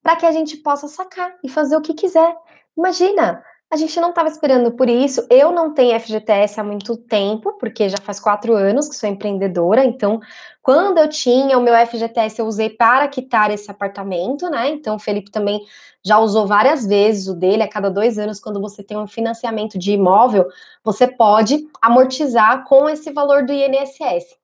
para 0.00 0.16
que 0.16 0.26
a 0.26 0.30
gente 0.30 0.56
possa 0.58 0.86
sacar 0.86 1.36
e 1.42 1.48
fazer 1.48 1.76
o 1.76 1.82
que 1.82 1.94
quiser. 1.94 2.36
Imagina, 2.76 3.44
a 3.72 3.76
gente 3.76 3.98
não 3.98 4.10
estava 4.10 4.28
esperando 4.28 4.70
por 4.72 4.86
isso. 4.86 5.26
Eu 5.30 5.50
não 5.50 5.72
tenho 5.72 5.98
FGTS 5.98 6.60
há 6.60 6.62
muito 6.62 6.94
tempo, 6.94 7.54
porque 7.58 7.88
já 7.88 7.96
faz 7.96 8.20
quatro 8.20 8.54
anos 8.54 8.86
que 8.86 8.94
sou 8.94 9.08
empreendedora. 9.08 9.82
Então, 9.82 10.20
quando 10.60 10.98
eu 10.98 11.08
tinha 11.08 11.56
o 11.56 11.62
meu 11.62 11.74
FGTS, 11.86 12.38
eu 12.38 12.46
usei 12.46 12.68
para 12.68 13.08
quitar 13.08 13.50
esse 13.50 13.70
apartamento, 13.70 14.50
né? 14.50 14.68
Então, 14.68 14.96
o 14.96 14.98
Felipe 14.98 15.30
também 15.30 15.58
já 16.04 16.18
usou 16.18 16.46
várias 16.46 16.86
vezes 16.86 17.28
o 17.28 17.34
dele. 17.34 17.62
A 17.62 17.68
cada 17.68 17.88
dois 17.88 18.18
anos, 18.18 18.38
quando 18.38 18.60
você 18.60 18.82
tem 18.82 18.98
um 18.98 19.06
financiamento 19.06 19.78
de 19.78 19.92
imóvel, 19.92 20.46
você 20.84 21.06
pode 21.06 21.66
amortizar 21.80 22.64
com 22.64 22.90
esse 22.90 23.10
valor 23.10 23.42
do 23.46 23.54
INSS. 23.54 24.41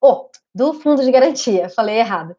Oh, 0.00 0.28
do 0.54 0.72
fundo 0.74 1.04
de 1.04 1.10
garantia, 1.10 1.68
falei 1.68 1.98
errado. 1.98 2.34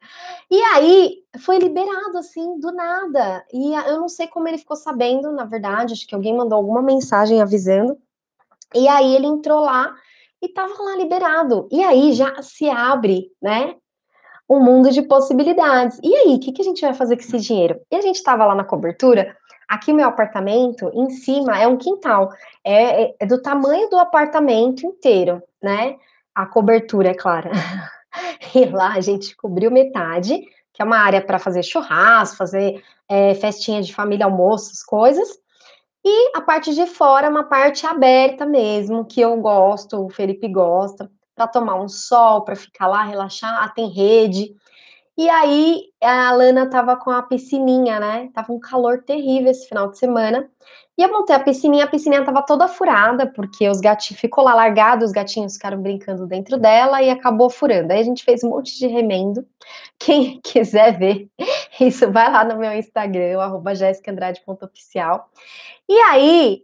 E 0.50 0.60
aí 0.74 1.18
foi 1.40 1.58
liberado 1.58 2.18
assim 2.18 2.58
do 2.58 2.72
nada. 2.72 3.44
E 3.52 3.72
eu 3.72 4.00
não 4.00 4.08
sei 4.08 4.26
como 4.26 4.48
ele 4.48 4.58
ficou 4.58 4.76
sabendo, 4.76 5.32
na 5.32 5.44
verdade, 5.44 5.92
acho 5.92 6.06
que 6.06 6.14
alguém 6.14 6.36
mandou 6.36 6.58
alguma 6.58 6.82
mensagem 6.82 7.40
avisando. 7.40 7.96
E 8.74 8.88
aí 8.88 9.14
ele 9.14 9.26
entrou 9.26 9.60
lá 9.60 9.94
e 10.42 10.48
tava 10.48 10.74
lá 10.82 10.96
liberado. 10.96 11.68
E 11.70 11.82
aí 11.82 12.12
já 12.12 12.42
se 12.42 12.68
abre, 12.68 13.30
né? 13.40 13.76
Um 14.48 14.60
mundo 14.62 14.90
de 14.90 15.02
possibilidades. 15.02 15.98
E 16.02 16.14
aí, 16.14 16.34
o 16.34 16.40
que, 16.40 16.52
que 16.52 16.60
a 16.60 16.64
gente 16.64 16.82
vai 16.82 16.92
fazer 16.92 17.16
com 17.16 17.22
esse 17.22 17.38
dinheiro? 17.38 17.80
E 17.90 17.96
a 17.96 18.00
gente 18.02 18.16
estava 18.16 18.44
lá 18.44 18.54
na 18.54 18.64
cobertura. 18.64 19.36
Aqui, 19.68 19.92
meu 19.92 20.06
apartamento, 20.06 20.90
em 20.92 21.08
cima, 21.10 21.58
é 21.58 21.66
um 21.66 21.78
quintal. 21.78 22.30
É, 22.62 23.04
é, 23.04 23.14
é 23.20 23.26
do 23.26 23.40
tamanho 23.40 23.88
do 23.88 23.98
apartamento 23.98 24.84
inteiro, 24.84 25.42
né? 25.62 25.96
A 26.34 26.46
cobertura, 26.46 27.10
é 27.10 27.14
claro. 27.14 27.50
E 28.54 28.66
lá 28.66 28.92
a 28.92 29.00
gente 29.00 29.34
cobriu 29.34 29.70
metade, 29.70 30.38
que 30.74 30.82
é 30.82 30.84
uma 30.84 30.98
área 30.98 31.22
para 31.24 31.38
fazer 31.38 31.62
churrasco, 31.62 32.36
fazer 32.36 32.82
é, 33.08 33.34
festinha 33.34 33.80
de 33.80 33.94
família, 33.94 34.26
almoços, 34.26 34.82
coisas. 34.82 35.26
E 36.04 36.36
a 36.36 36.42
parte 36.42 36.74
de 36.74 36.86
fora 36.86 37.26
é 37.26 37.30
uma 37.30 37.44
parte 37.44 37.86
aberta 37.86 38.44
mesmo, 38.44 39.06
que 39.06 39.20
eu 39.20 39.34
gosto, 39.38 40.04
o 40.04 40.10
Felipe 40.10 40.48
gosta, 40.48 41.10
para 41.34 41.46
tomar 41.46 41.76
um 41.76 41.88
sol, 41.88 42.42
para 42.42 42.56
ficar 42.56 42.86
lá, 42.88 43.02
relaxar. 43.04 43.62
Ah, 43.62 43.68
tem 43.68 43.88
rede. 43.88 44.54
E 45.16 45.28
aí 45.28 45.82
a 46.02 46.32
Lana 46.32 46.68
tava 46.70 46.96
com 46.96 47.10
a 47.10 47.22
piscininha, 47.22 48.00
né? 48.00 48.30
Tava 48.34 48.52
um 48.52 48.58
calor 48.58 49.02
terrível 49.04 49.50
esse 49.50 49.68
final 49.68 49.90
de 49.90 49.98
semana. 49.98 50.48
E 50.96 51.02
eu 51.02 51.10
montei 51.10 51.34
a 51.34 51.40
piscininha, 51.40 51.84
a 51.84 51.88
piscininha 51.88 52.24
tava 52.24 52.42
toda 52.42 52.68
furada, 52.68 53.26
porque 53.26 53.68
os 53.68 53.80
gatinhos 53.80 54.20
ficou 54.20 54.44
lá 54.44 54.54
largado, 54.54 55.04
os 55.04 55.12
gatinhos 55.12 55.54
ficaram 55.54 55.80
brincando 55.80 56.26
dentro 56.26 56.58
dela 56.58 57.02
e 57.02 57.10
acabou 57.10 57.50
furando. 57.50 57.92
Aí 57.92 58.00
a 58.00 58.02
gente 58.02 58.24
fez 58.24 58.44
um 58.44 58.50
monte 58.50 58.78
de 58.78 58.86
remendo. 58.86 59.46
Quem 59.98 60.40
quiser 60.44 60.98
ver 60.98 61.28
isso, 61.80 62.10
vai 62.10 62.30
lá 62.30 62.44
no 62.44 62.58
meu 62.58 62.72
Instagram, 62.72 63.40
arroba. 63.40 63.72
E 65.88 65.94
aí 66.10 66.62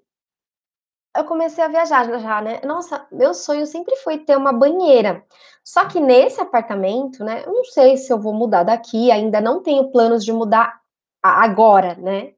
eu 1.18 1.25
comecei 1.25 1.62
a 1.62 1.68
viajar 1.68 2.18
já, 2.18 2.40
né? 2.40 2.60
Nossa, 2.64 3.06
meu 3.10 3.34
sonho 3.34 3.66
sempre 3.66 3.96
foi 3.96 4.18
ter 4.18 4.37
uma 4.37 4.52
banheira. 4.52 5.25
Só 5.64 5.84
que 5.87 6.00
nesse 6.00 6.40
apartamento, 6.40 7.25
né? 7.25 7.42
Eu 7.44 7.52
não 7.52 7.64
sei 7.64 7.96
se 7.96 8.12
eu 8.12 8.18
vou 8.20 8.32
mudar 8.32 8.62
daqui, 8.62 9.10
ainda 9.10 9.40
não 9.40 9.62
tenho 9.62 9.90
planos 9.90 10.25
de 10.25 10.32
mudar 10.32 10.80
agora, 11.22 11.94
né? 11.96 12.30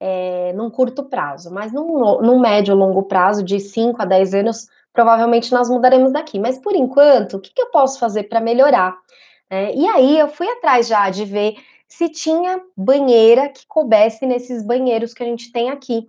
É, 0.00 0.52
num 0.54 0.70
curto 0.70 1.04
prazo, 1.04 1.52
mas 1.52 1.72
num, 1.72 2.20
num 2.20 2.38
médio 2.38 2.74
longo 2.74 3.04
prazo, 3.04 3.42
de 3.42 3.58
5 3.58 4.00
a 4.02 4.04
10 4.04 4.34
anos, 4.34 4.68
provavelmente 4.92 5.52
nós 5.52 5.70
mudaremos 5.70 6.12
daqui. 6.12 6.38
Mas 6.38 6.58
por 6.58 6.74
enquanto, 6.74 7.36
o 7.36 7.40
que, 7.40 7.52
que 7.52 7.62
eu 7.62 7.70
posso 7.70 7.98
fazer 7.98 8.24
para 8.24 8.40
melhorar? 8.40 8.96
É, 9.50 9.74
e 9.74 9.86
aí 9.86 10.18
eu 10.18 10.28
fui 10.28 10.48
atrás 10.48 10.88
já 10.88 11.08
de 11.08 11.24
ver 11.24 11.54
se 11.88 12.08
tinha 12.08 12.60
banheira 12.76 13.48
que 13.48 13.66
coubesse 13.66 14.26
nesses 14.26 14.62
banheiros 14.62 15.14
que 15.14 15.22
a 15.22 15.26
gente 15.26 15.50
tem 15.50 15.70
aqui 15.70 16.08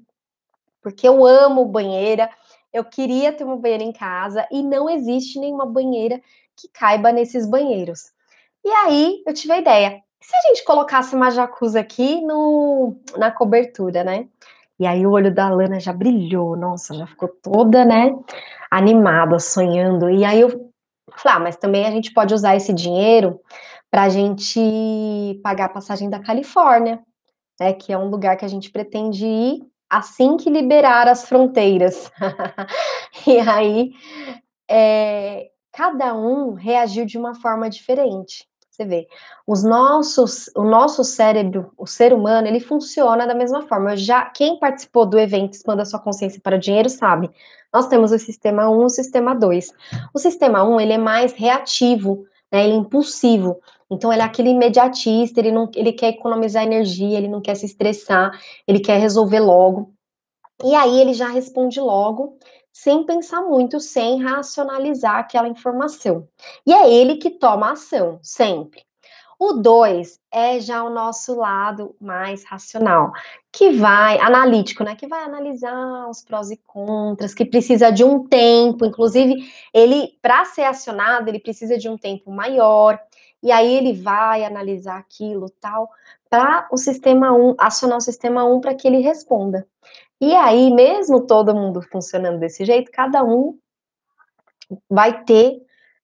porque 0.82 1.08
eu 1.08 1.26
amo 1.26 1.66
banheira, 1.66 2.30
eu 2.74 2.84
queria 2.84 3.34
ter 3.34 3.44
uma 3.44 3.58
banheira 3.58 3.84
em 3.84 3.92
casa 3.92 4.48
e 4.52 4.62
não 4.62 4.90
existe 4.90 5.40
nenhuma 5.40 5.66
banheira 5.66 6.22
que 6.56 6.68
caiba 6.68 7.12
nesses 7.12 7.48
banheiros. 7.48 8.12
E 8.64 8.70
aí 8.70 9.24
eu 9.26 9.34
tive 9.34 9.54
a 9.54 9.60
ideia, 9.60 10.02
se 10.22 10.36
a 10.36 10.42
gente 10.48 10.64
colocasse 10.64 11.16
uma 11.16 11.32
jacuzzi 11.32 11.78
aqui 11.78 12.22
no, 12.22 12.96
na 13.18 13.32
cobertura, 13.32 14.04
né? 14.04 14.28
E 14.80 14.86
aí 14.86 15.06
o 15.06 15.12
olho 15.12 15.34
da 15.34 15.50
Lana 15.50 15.80
já 15.80 15.92
brilhou, 15.92 16.56
nossa, 16.56 16.94
já 16.94 17.06
ficou 17.06 17.28
toda, 17.28 17.84
né, 17.84 18.16
animada, 18.72 19.38
sonhando. 19.38 20.10
E 20.10 20.24
aí 20.24 20.40
eu 20.40 20.50
falei, 21.18 21.38
ah, 21.38 21.40
mas 21.40 21.58
também 21.58 21.86
a 21.86 21.92
gente 21.92 22.14
pode 22.14 22.34
usar 22.34 22.56
esse 22.56 22.72
dinheiro 22.72 23.42
para 23.92 24.04
a 24.04 24.10
gente 24.10 25.40
pagar 25.44 25.66
a 25.66 25.70
passagem 25.70 26.10
da 26.10 26.20
Califórnia, 26.20 27.02
né, 27.60 27.74
que 27.74 27.92
é 27.92 27.98
um 27.98 28.10
lugar 28.10 28.38
que 28.38 28.46
a 28.46 28.48
gente 28.48 28.72
pretende 28.72 29.26
ir 29.26 29.70
assim 29.90 30.38
que 30.38 30.50
liberar 30.50 31.08
as 31.08 31.26
fronteiras. 31.26 32.12
e 33.26 33.40
aí, 33.40 33.92
é, 34.70 35.50
cada 35.72 36.16
um 36.16 36.54
reagiu 36.54 37.06
de 37.06 37.18
uma 37.18 37.34
forma 37.36 37.70
diferente. 37.70 38.48
Você 38.70 38.86
vê, 38.86 39.08
os 39.46 39.62
nossos, 39.62 40.50
o 40.56 40.64
nosso 40.64 41.04
cérebro, 41.04 41.74
o 41.78 41.86
ser 41.86 42.14
humano, 42.14 42.48
ele 42.48 42.62
funciona 42.62 43.28
da 43.28 43.36
mesma 43.36 43.64
forma. 43.64 43.98
Já 43.98 44.24
quem 44.24 44.58
participou 44.58 45.06
do 45.06 45.20
evento 45.20 45.54
Expanda 45.54 45.84
Sua 45.84 46.00
Consciência 46.00 46.40
para 46.42 46.56
o 46.56 46.60
Dinheiro 46.60 46.90
sabe. 46.90 47.30
Nós 47.74 47.88
temos 47.88 48.14
o 48.14 48.18
sistema 48.18 48.70
1 48.70 48.82
e 48.82 48.86
o 48.86 48.90
sistema 48.90 49.36
2. 49.36 49.74
O 50.14 50.18
sistema 50.20 50.64
1, 50.64 50.80
ele 50.80 50.94
é 50.94 50.98
mais 50.98 51.34
reativo, 51.34 52.26
né, 52.52 52.64
ele 52.64 52.74
é 52.74 52.78
impulsivo. 52.78 53.60
Então 53.90 54.12
ele 54.12 54.22
é 54.22 54.26
aquele 54.26 54.50
imediatista, 54.50 55.40
ele 55.40 55.52
não 55.52 55.70
ele 55.76 55.94
quer 55.94 56.10
economizar 56.10 56.64
energia, 56.64 57.18
ele 57.18 57.28
não 57.28 57.42
quer 57.42 57.56
se 57.56 57.66
estressar, 57.66 58.32
ele 58.68 58.80
quer 58.80 59.00
resolver 59.00 59.40
logo. 59.40 59.94
E 60.64 60.76
aí 60.76 61.00
ele 61.00 61.14
já 61.14 61.28
responde 61.30 61.80
logo, 61.80 62.38
sem 62.72 63.06
pensar 63.06 63.42
muito, 63.42 63.80
sem 63.80 64.22
racionalizar 64.22 65.18
aquela 65.18 65.48
informação. 65.48 66.28
E 66.66 66.74
é 66.74 66.94
ele 66.94 67.16
que 67.18 67.30
toma 67.32 67.72
ação, 67.72 68.20
sempre. 68.22 68.89
O 69.42 69.54
2 69.54 70.20
é 70.30 70.60
já 70.60 70.84
o 70.84 70.90
nosso 70.90 71.34
lado 71.34 71.96
mais 71.98 72.44
racional, 72.44 73.14
que 73.54 73.72
vai, 73.72 74.20
analítico, 74.20 74.84
né? 74.84 74.98
Que 74.98 75.08
vai 75.08 75.24
analisar 75.24 76.10
os 76.10 76.22
prós 76.22 76.52
e 76.52 76.58
contras, 76.58 77.34
que 77.34 77.46
precisa 77.46 77.90
de 77.90 78.04
um 78.04 78.28
tempo, 78.28 78.86
inclusive, 78.86 79.50
ele, 79.74 80.18
para 80.22 80.44
ser 80.44 80.64
acionado, 80.64 81.30
ele 81.30 81.40
precisa 81.40 81.78
de 81.78 81.88
um 81.88 81.98
tempo 81.98 82.30
maior, 82.30 83.00
e 83.42 83.50
aí 83.50 83.74
ele 83.76 83.94
vai 83.94 84.44
analisar 84.44 84.98
aquilo 84.98 85.50
tal, 85.62 85.90
para 86.30 86.68
o 86.70 86.76
sistema 86.76 87.32
1, 87.32 87.56
acionar 87.58 87.98
o 87.98 88.02
sistema 88.02 88.44
1 88.44 88.60
para 88.60 88.76
que 88.76 88.90
ele 88.90 89.00
responda. 89.00 89.66
E 90.20 90.36
aí, 90.36 90.70
mesmo 90.70 91.26
todo 91.26 91.56
mundo 91.56 91.82
funcionando 91.82 92.40
desse 92.40 92.66
jeito, 92.66 92.92
cada 92.92 93.24
um 93.24 93.58
vai 94.90 95.24
ter 95.24 95.62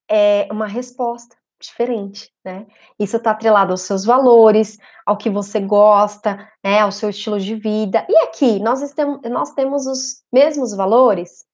é, 0.10 0.48
uma 0.50 0.68
resposta 0.68 1.36
diferente, 1.66 2.32
né? 2.44 2.66
Isso 3.00 3.18
está 3.18 3.32
atrelado 3.32 3.72
aos 3.72 3.82
seus 3.82 4.06
valores, 4.06 4.78
ao 5.06 5.18
que 5.18 5.30
você 5.30 5.60
gosta, 5.60 6.50
né, 6.64 6.80
ao 6.80 6.92
seu 6.92 7.10
estilo 7.10 7.40
de 7.40 7.56
vida. 7.56 8.06
E 8.10 8.18
aqui, 8.24 8.60
nós, 8.60 8.82
estamos, 8.82 9.22
nós 9.30 9.52
temos 9.54 9.86
os 9.86 10.24
mesmos 10.32 10.76
valores, 10.76 11.46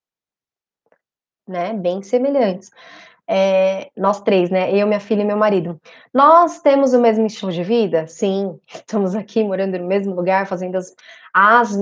né? 1.48 1.74
Bem 1.74 2.02
semelhantes. 2.02 2.70
É, 3.28 3.90
nós 3.96 4.22
três, 4.22 4.50
né? 4.50 4.74
Eu, 4.76 4.88
minha 4.88 5.00
filha 5.00 5.22
e 5.22 5.26
meu 5.26 5.38
marido. 5.38 5.80
Nós 6.14 6.60
temos 6.62 6.94
o 6.94 7.00
mesmo 7.00 7.26
estilo 7.26 7.52
de 7.52 7.64
vida? 7.64 8.08
Sim, 8.08 8.60
estamos 8.68 9.16
aqui 9.16 9.44
morando 9.44 9.78
no 9.78 9.88
mesmo 9.88 10.14
lugar, 10.14 10.48
fazendo 10.48 10.76
as, 10.76 10.94
as 11.34 11.78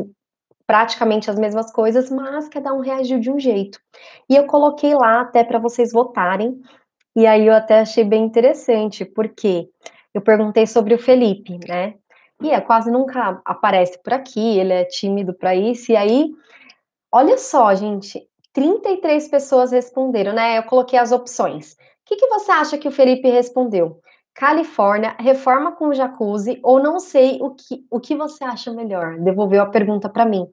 praticamente 0.69 1.31
as 1.31 1.39
mesmas 1.39 1.71
coisas, 1.71 2.11
mas 2.11 2.47
cada 2.47 2.71
um 2.71 2.81
reagiu 2.81 3.19
de 3.19 3.31
um 3.31 3.39
jeito. 3.39 3.79
E 4.29 4.35
eu 4.35 4.45
coloquei 4.45 4.93
lá 4.93 5.21
até 5.21 5.43
para 5.43 5.57
vocês 5.57 5.91
votarem 5.91 6.61
e 7.19 7.27
aí 7.27 7.47
eu 7.47 7.53
até 7.53 7.81
achei 7.81 8.05
bem 8.05 8.23
interessante, 8.23 9.03
porque 9.03 9.67
eu 10.13 10.21
perguntei 10.21 10.65
sobre 10.65 10.93
o 10.93 10.97
Felipe, 10.97 11.59
né? 11.67 11.95
E 12.41 12.49
é, 12.49 12.61
quase 12.61 12.89
nunca 12.89 13.41
aparece 13.43 14.01
por 14.01 14.13
aqui, 14.13 14.57
ele 14.57 14.71
é 14.71 14.85
tímido 14.85 15.33
para 15.33 15.53
isso. 15.53 15.91
E 15.91 15.97
aí, 15.97 16.31
olha 17.11 17.37
só, 17.37 17.75
gente, 17.75 18.25
33 18.53 19.27
pessoas 19.27 19.73
responderam, 19.73 20.31
né? 20.31 20.59
Eu 20.59 20.63
coloquei 20.63 20.97
as 20.97 21.11
opções. 21.11 21.73
O 21.73 21.75
que, 22.05 22.15
que 22.15 22.27
você 22.27 22.53
acha 22.53 22.77
que 22.77 22.87
o 22.87 22.91
Felipe 22.91 23.29
respondeu? 23.29 23.99
Califórnia, 24.33 25.17
reforma 25.19 25.73
com 25.73 25.93
jacuzzi 25.93 26.57
ou 26.63 26.81
não 26.81 27.01
sei 27.01 27.37
o 27.41 27.53
que, 27.53 27.85
o 27.91 27.99
que 27.99 28.15
você 28.15 28.45
acha 28.45 28.71
melhor? 28.71 29.19
Devolveu 29.19 29.61
a 29.61 29.65
pergunta 29.65 30.07
para 30.07 30.25
mim. 30.25 30.47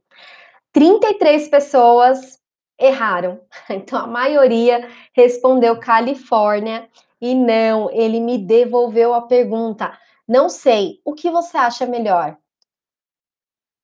33 0.73 1.47
pessoas 1.49 2.41
erraram. 2.79 3.41
Então 3.69 3.99
a 3.99 4.07
maioria 4.07 4.89
respondeu 5.13 5.79
Califórnia 5.79 6.89
e 7.21 7.35
não, 7.35 7.91
ele 7.91 8.21
me 8.21 8.39
devolveu 8.39 9.15
a 9.15 9.23
pergunta. 9.23 9.99
Não 10.29 10.49
sei, 10.49 11.01
o 11.05 11.15
que 11.15 11.31
você 11.31 11.57
acha 11.57 11.87
melhor? 11.87 12.37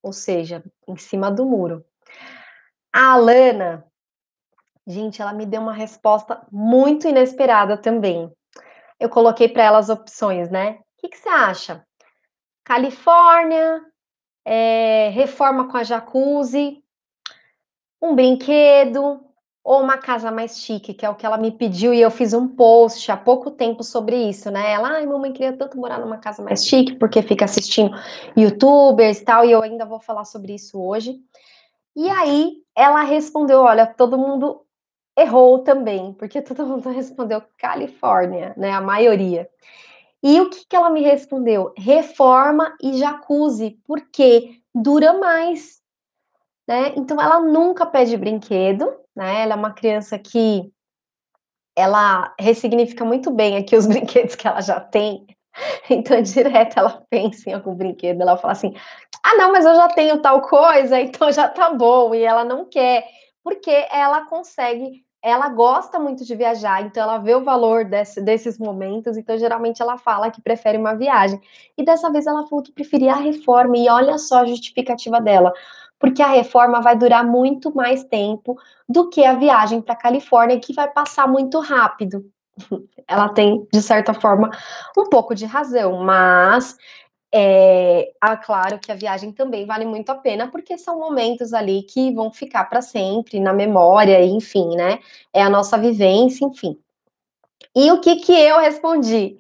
Ou 0.03 0.13
seja, 0.13 0.63
em 0.87 0.97
cima 0.97 1.31
do 1.31 1.47
muro. 1.47 1.85
A 2.93 3.13
Alana, 3.13 3.87
gente, 4.87 5.23
ela 5.23 5.33
me 5.33 5.47
deu 5.47 5.61
uma 5.61 5.73
resposta 5.73 6.45
muito 6.51 7.09
inesperada 7.09 7.77
também. 7.77 8.31
Eu 8.99 9.09
coloquei 9.09 9.49
para 9.49 9.63
ela 9.63 9.79
as 9.79 9.89
opções, 9.89 10.51
né? 10.51 10.73
O 10.73 10.85
que, 10.99 11.09
que 11.09 11.19
você 11.19 11.29
acha? 11.29 11.87
Califórnia, 12.65 13.81
é, 14.45 15.09
reforma 15.09 15.69
com 15.69 15.77
a 15.77 15.85
jacuzzi, 15.85 16.82
um 18.03 18.17
brinquedo 18.17 19.21
ou 19.65 19.81
uma 19.81 19.97
casa 19.97 20.33
mais 20.33 20.59
chique, 20.59 20.93
que 20.93 21.07
é 21.07 21.09
o 21.09 21.15
que 21.15 21.25
ela 21.25 21.39
me 21.39 21.53
pediu, 21.53 21.95
e 21.95 22.01
eu 22.01 22.11
fiz 22.11 22.33
um 22.33 22.49
post 22.49 23.11
há 23.13 23.17
pouco 23.17 23.49
tempo 23.49 23.85
sobre 23.85 24.17
isso, 24.17 24.51
né? 24.51 24.73
Ela, 24.73 24.97
ai, 24.97 25.07
mamãe 25.07 25.33
queria 25.33 25.57
tanto 25.57 25.79
morar 25.79 26.01
numa 26.01 26.19
casa 26.19 26.43
mais 26.43 26.67
chique, 26.67 26.97
porque 26.97 27.23
fica 27.23 27.45
assistindo 27.45 27.97
youtubers 28.37 29.21
e 29.21 29.25
tal, 29.25 29.45
e 29.45 29.53
eu 29.53 29.63
ainda 29.63 29.87
vou 29.87 30.01
falar 30.01 30.25
sobre 30.25 30.53
isso 30.53 30.83
hoje. 30.83 31.17
E 31.95 32.11
aí 32.11 32.57
ela 32.75 33.03
respondeu: 33.03 33.61
olha, 33.61 33.87
todo 33.87 34.19
mundo 34.19 34.63
errou 35.17 35.61
também, 35.61 36.13
porque 36.15 36.43
todo 36.43 36.67
mundo 36.67 36.89
respondeu 36.89 37.41
Califórnia, 37.57 38.55
né? 38.57 38.73
A 38.73 38.81
maioria. 38.81 39.49
E 40.21 40.41
o 40.41 40.51
que, 40.51 40.65
que 40.69 40.77
ela 40.77 40.91
me 40.91 41.03
respondeu? 41.03 41.73
Reforma 41.77 42.77
e 42.83 42.99
jacuzzi, 42.99 43.79
porque 43.85 44.57
dura 44.75 45.13
mais 45.15 45.82
né? 46.67 46.93
Então 46.97 47.21
ela 47.21 47.41
nunca 47.41 47.87
pede 47.87 48.17
brinquedo, 48.17 48.87
né? 49.17 49.43
Ela 49.43 49.55
é 49.55 49.57
uma 49.57 49.73
criança 49.73 50.19
que 50.19 50.73
ela 51.77 52.35
ressignifica 52.39 53.05
muito 53.05 53.31
bem 53.31 53.57
aqui 53.57 53.77
os 53.77 53.87
brinquedos 53.89 54.35
que 54.35 54.47
ela 54.47 54.61
já 54.61 54.81
tem. 54.81 55.27
Então, 55.91 56.21
direto 56.23 56.79
ela 56.79 57.03
pensa 57.11 57.51
em 57.51 57.53
algum 57.55 57.75
brinquedo, 57.75 58.23
ela 58.23 58.39
fala 58.39 58.53
assim: 58.53 58.75
"Ah, 59.23 59.37
não, 59.37 59.53
mas 59.53 59.67
eu 59.67 59.75
já 59.75 59.89
tenho 59.89 60.21
tal 60.23 60.41
coisa, 60.43 60.99
então 61.03 61.31
já 61.33 61.49
tá 61.49 61.71
bom". 61.75 62.15
E 62.15 62.23
ela 62.23 62.45
não 62.45 62.65
quer, 62.65 63.05
porque 63.45 63.71
ela 63.93 64.27
consegue 64.27 65.05
ela 65.25 65.49
gosta 65.49 66.01
muito 66.01 66.25
de 66.25 66.35
viajar, 66.35 66.83
então 66.83 67.01
ela 67.01 67.19
vê 67.19 67.33
o 67.35 67.45
valor 67.45 67.85
desse, 67.85 68.21
desses 68.21 68.59
momentos, 68.59 69.17
então 69.17 69.39
geralmente 69.39 69.81
ela 69.81 69.97
fala 69.97 70.33
que 70.33 70.43
prefere 70.43 70.77
uma 70.77 70.97
viagem. 70.97 71.41
E 71.79 71.85
dessa 71.85 72.11
vez 72.11 72.27
ela 72.27 72.45
falou 72.49 72.61
que 72.63 72.73
preferia 72.73 73.13
a 73.13 73.17
reforma, 73.17 73.77
e 73.79 73.89
olha 73.89 74.19
só 74.19 74.39
a 74.41 74.47
justificativa 74.47 75.21
dela 75.21 75.53
porque 76.03 76.21
a 76.21 76.27
reforma 76.27 76.81
vai 76.81 76.99
durar 76.99 77.25
muito 77.25 77.73
mais 77.73 78.03
tempo 78.03 78.59
do 78.89 79.09
que 79.09 79.25
a 79.25 79.35
viagem 79.35 79.81
para 79.81 79.95
a 79.95 79.97
Califórnia, 79.97 80.59
que 80.59 80.75
vai 80.75 80.91
passar 80.91 81.29
muito 81.29 81.61
rápido. 81.61 82.29
Ela 83.07 83.29
tem, 83.29 83.65
de 83.73 83.81
certa 83.81 84.13
forma, 84.13 84.51
um 84.99 85.05
pouco 85.09 85.33
de 85.33 85.45
razão, 85.45 86.03
mas 86.03 86.77
é, 87.33 88.11
é 88.21 88.37
claro 88.45 88.81
que 88.81 88.91
a 88.91 88.97
viagem 88.97 89.31
também 89.31 89.65
vale 89.65 89.85
muito 89.85 90.11
a 90.11 90.17
pena, 90.17 90.49
porque 90.49 90.77
são 90.77 90.99
momentos 90.99 91.55
ali 91.55 91.85
que 91.85 92.13
vão 92.13 92.33
ficar 92.33 92.65
para 92.65 92.83
sempre 92.83 93.39
na 93.39 93.53
memória, 93.53 94.25
enfim, 94.25 94.75
né? 94.75 94.99
É 95.33 95.41
a 95.41 95.49
nossa 95.49 95.79
vivência, 95.79 96.45
enfim. 96.45 96.77
E 97.77 97.93
o 97.93 98.01
que 98.01 98.17
que 98.17 98.33
eu 98.33 98.59
respondi? 98.59 99.37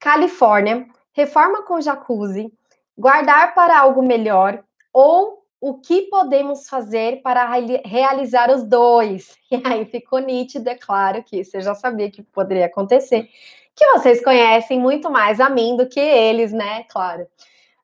Califórnia, 0.00 0.84
reforma 1.12 1.62
com 1.62 1.80
jacuzzi, 1.80 2.52
guardar 2.98 3.54
para 3.54 3.78
algo 3.78 4.02
melhor 4.02 4.64
ou 4.92 5.45
o 5.60 5.74
que 5.74 6.02
podemos 6.02 6.68
fazer 6.68 7.22
para 7.22 7.48
realizar 7.84 8.50
os 8.50 8.62
dois? 8.62 9.36
E 9.50 9.62
aí 9.64 9.84
ficou 9.84 10.18
nítido, 10.18 10.68
é 10.68 10.74
claro 10.74 11.22
que 11.22 11.44
você 11.44 11.60
já 11.60 11.74
sabia 11.74 12.10
que 12.10 12.20
poderia 12.20 12.66
acontecer, 12.66 13.28
que 13.74 13.86
vocês 13.92 14.22
conhecem 14.22 14.80
muito 14.80 15.08
mais 15.08 15.38
a 15.38 15.48
mim 15.48 15.76
do 15.76 15.88
que 15.88 16.00
eles, 16.00 16.52
né? 16.52 16.82
Claro. 16.84 17.26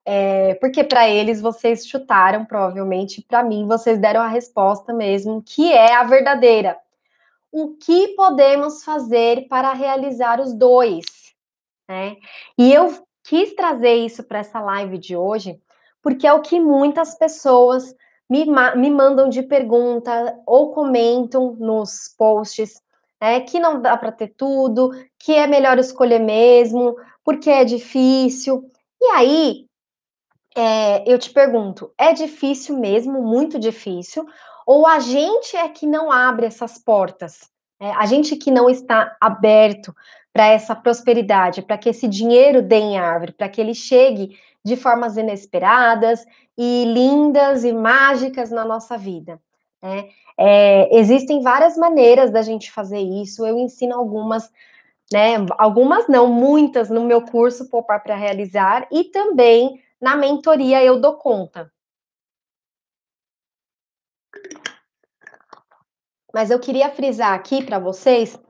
É, 0.04 0.54
porque 0.54 0.82
para 0.82 1.08
eles 1.08 1.40
vocês 1.40 1.86
chutaram, 1.86 2.44
provavelmente, 2.44 3.22
para 3.22 3.44
mim 3.44 3.66
vocês 3.66 3.98
deram 3.98 4.20
a 4.20 4.28
resposta 4.28 4.92
mesmo, 4.92 5.42
que 5.42 5.72
é 5.72 5.94
a 5.94 6.02
verdadeira. 6.02 6.76
O 7.52 7.76
que 7.76 8.08
podemos 8.08 8.82
fazer 8.82 9.46
para 9.48 9.72
realizar 9.72 10.40
os 10.40 10.52
dois? 10.52 11.04
Né? 11.88 12.16
E 12.58 12.72
eu 12.72 13.06
quis 13.22 13.54
trazer 13.54 13.94
isso 13.94 14.24
para 14.24 14.40
essa 14.40 14.60
live 14.60 14.98
de 14.98 15.16
hoje, 15.16 15.60
porque 16.02 16.26
é 16.26 16.32
o 16.32 16.42
que 16.42 16.58
muitas 16.58 17.14
pessoas 17.14 17.94
me, 18.28 18.44
me 18.76 18.90
mandam 18.90 19.28
de 19.28 19.42
pergunta 19.42 20.38
ou 20.46 20.72
comentam 20.72 21.54
nos 21.58 22.14
posts, 22.18 22.82
né, 23.20 23.40
que 23.40 23.60
não 23.60 23.80
dá 23.80 23.96
para 23.96 24.10
ter 24.10 24.28
tudo, 24.36 24.90
que 25.18 25.32
é 25.32 25.46
melhor 25.46 25.78
escolher 25.78 26.18
mesmo, 26.18 26.96
porque 27.24 27.48
é 27.48 27.64
difícil. 27.64 28.68
E 29.00 29.04
aí, 29.06 29.66
é, 30.56 31.10
eu 31.10 31.18
te 31.18 31.30
pergunto, 31.30 31.92
é 31.96 32.12
difícil 32.12 32.78
mesmo, 32.78 33.22
muito 33.22 33.58
difícil, 33.58 34.26
ou 34.66 34.86
a 34.86 34.98
gente 34.98 35.56
é 35.56 35.68
que 35.68 35.86
não 35.86 36.10
abre 36.10 36.46
essas 36.46 36.78
portas? 36.78 37.50
É, 37.80 37.90
a 37.92 38.06
gente 38.06 38.36
que 38.36 38.50
não 38.50 38.70
está 38.70 39.16
aberto 39.20 39.94
para 40.32 40.46
essa 40.46 40.74
prosperidade, 40.74 41.62
para 41.62 41.76
que 41.76 41.90
esse 41.90 42.08
dinheiro 42.08 42.62
dê 42.62 42.76
em 42.76 42.98
árvore, 42.98 43.32
para 43.32 43.48
que 43.48 43.60
ele 43.60 43.74
chegue 43.74 44.38
de 44.64 44.76
formas 44.76 45.16
inesperadas 45.16 46.24
e 46.56 46.84
lindas 46.84 47.64
e 47.64 47.72
mágicas 47.72 48.50
na 48.50 48.64
nossa 48.64 48.96
vida. 48.96 49.40
Né? 49.82 50.08
É, 50.38 50.96
existem 50.96 51.42
várias 51.42 51.76
maneiras 51.76 52.30
da 52.30 52.42
gente 52.42 52.70
fazer 52.70 53.00
isso, 53.00 53.44
eu 53.46 53.58
ensino 53.58 53.94
algumas, 53.94 54.50
né? 55.12 55.36
Algumas 55.58 56.08
não, 56.08 56.28
muitas 56.28 56.88
no 56.88 57.04
meu 57.04 57.22
curso 57.22 57.68
Poupar 57.68 58.02
para 58.02 58.14
Realizar 58.14 58.86
e 58.90 59.04
também 59.04 59.82
na 60.00 60.16
mentoria 60.16 60.82
Eu 60.82 61.00
Dou 61.00 61.16
Conta. 61.16 61.70
Mas 66.32 66.50
eu 66.50 66.58
queria 66.58 66.90
frisar 66.90 67.34
aqui 67.34 67.62
para 67.62 67.78
vocês 67.78 68.40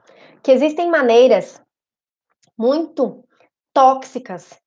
que 0.43 0.53
existem 0.53 0.89
maneiras 0.89 1.61
muito 2.57 3.25
tóxicas 3.73 4.62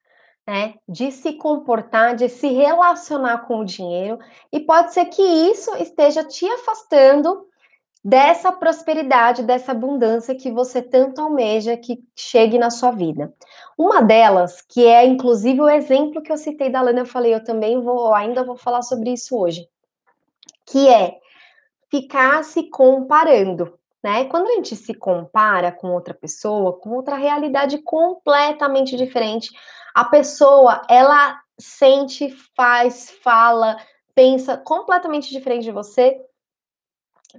né, 0.47 0.75
de 0.88 1.12
se 1.12 1.34
comportar, 1.34 2.15
de 2.15 2.29
se 2.29 2.47
relacionar 2.49 3.39
com 3.47 3.60
o 3.60 3.65
dinheiro, 3.65 4.19
e 4.51 4.60
pode 4.60 4.93
ser 4.93 5.05
que 5.05 5.21
isso 5.21 5.75
esteja 5.77 6.23
te 6.23 6.45
afastando 6.45 7.47
dessa 8.03 8.51
prosperidade, 8.51 9.41
dessa 9.41 9.71
abundância 9.71 10.36
que 10.36 10.51
você 10.51 10.79
tanto 10.79 11.19
almeja 11.19 11.75
que 11.75 12.03
chegue 12.15 12.60
na 12.60 12.69
sua 12.69 12.91
vida. 12.91 13.34
Uma 13.75 14.03
delas, 14.03 14.62
que 14.62 14.86
é 14.86 15.03
inclusive 15.03 15.60
o 15.60 15.67
exemplo 15.67 16.21
que 16.21 16.31
eu 16.31 16.38
citei 16.38 16.69
da 16.69 16.81
Lana, 16.81 16.99
eu 16.99 17.05
falei, 17.08 17.34
eu 17.34 17.43
também 17.43 17.81
vou, 17.81 18.13
ainda 18.13 18.43
vou 18.43 18.55
falar 18.55 18.84
sobre 18.84 19.12
isso 19.12 19.36
hoje, 19.36 19.67
que 20.67 20.88
é 20.88 21.17
ficar 21.89 22.43
se 22.43 22.69
comparando, 22.69 23.73
né? 24.03 24.25
Quando 24.25 24.49
a 24.49 24.51
gente 24.51 24.75
se 24.75 24.93
compara 24.93 25.71
com 25.71 25.88
outra 25.88 26.13
pessoa, 26.13 26.73
com 26.73 26.91
outra 26.91 27.15
realidade 27.15 27.79
completamente 27.79 28.95
diferente, 28.95 29.49
a 29.95 30.05
pessoa, 30.05 30.81
ela 30.89 31.39
sente, 31.58 32.29
faz, 32.55 33.10
fala, 33.23 33.77
pensa 34.13 34.58
completamente 34.58 35.31
diferente 35.31 35.63
de 35.63 35.71
você, 35.71 36.21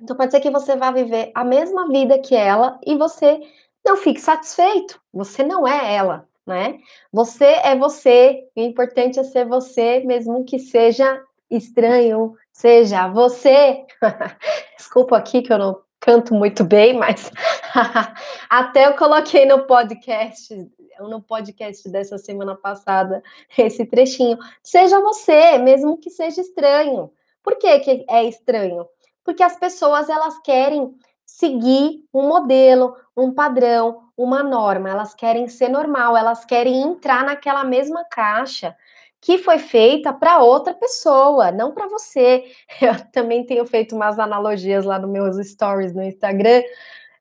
então 0.03 0.17
pode 0.17 0.31
ser 0.31 0.41
que 0.41 0.51
você 0.51 0.77
vá 0.77 0.91
viver 0.91 1.31
a 1.35 1.45
mesma 1.45 1.89
vida 1.89 2.19
que 2.19 2.35
ela 2.35 2.79
e 2.85 2.97
você 2.97 3.41
não 3.85 3.97
fique 3.97 4.21
satisfeito. 4.21 5.01
Você 5.13 5.43
não 5.43 5.67
é 5.67 5.95
ela, 5.95 6.29
né? 6.47 6.79
Você 7.13 7.45
é 7.45 7.77
você. 7.77 8.45
O 8.55 8.61
importante 8.61 9.19
é 9.19 9.25
ser 9.25 9.47
você, 9.47 10.01
mesmo 10.01 10.45
que 10.45 10.59
seja 10.59 11.23
estranho, 11.51 12.35
seja 12.53 13.09
você. 13.09 13.85
Desculpa 14.77 15.17
aqui 15.17 15.43
que 15.43 15.53
eu 15.53 15.59
não 15.59 15.81
canto 16.01 16.35
muito 16.35 16.63
bem, 16.63 16.95
mas 16.95 17.31
até 18.51 18.87
eu 18.87 18.95
coloquei 18.95 19.47
no 19.47 19.67
podcast, 19.67 20.55
no 21.01 21.21
podcast 21.21 21.89
dessa 21.89 22.19
semana 22.19 22.55
passada, 22.55 23.23
esse 23.57 23.85
trechinho. 23.85 24.39
Seja 24.63 25.01
você, 25.01 25.59
mesmo 25.59 25.99
que 25.99 26.11
seja 26.11 26.41
estranho. 26.41 27.11
Por 27.43 27.57
que, 27.57 27.79
que 27.81 28.05
é 28.09 28.25
estranho? 28.25 28.87
porque 29.27 29.43
as 29.43 29.59
pessoas 29.59 30.09
elas 30.09 30.39
querem 30.39 30.95
seguir 31.27 32.05
um 32.15 32.29
modelo, 32.29 32.97
um 33.17 33.35
padrão, 33.35 34.05
uma 34.17 34.41
norma, 34.41 34.89
elas 34.89 35.13
querem 35.13 35.49
ser 35.49 35.69
normal, 35.69 36.17
elas 36.17 36.45
querem 36.45 36.81
entrar 36.81 37.25
naquela 37.25 37.65
mesma 37.65 38.05
caixa 38.05 38.75
que 39.21 39.39
foi 39.39 39.59
feita 39.59 40.13
para 40.13 40.39
outra 40.39 40.73
pessoa, 40.73 41.51
não 41.51 41.73
para 41.73 41.89
você. 41.89 42.45
Eu 42.81 42.95
também 43.11 43.45
tenho 43.45 43.67
feito 43.67 43.97
umas 43.97 44.21
analogias 44.21 44.85
lá 44.85 45.01
nos 45.01 45.11
meus 45.11 45.37
stories 45.49 45.93
no 45.93 46.05
Instagram 46.05 46.63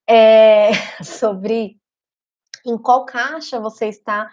é, 0.08 0.70
sobre 1.04 1.80
em 2.66 2.78
qual 2.78 3.06
caixa 3.06 3.60
você 3.60 3.88
está 3.88 4.30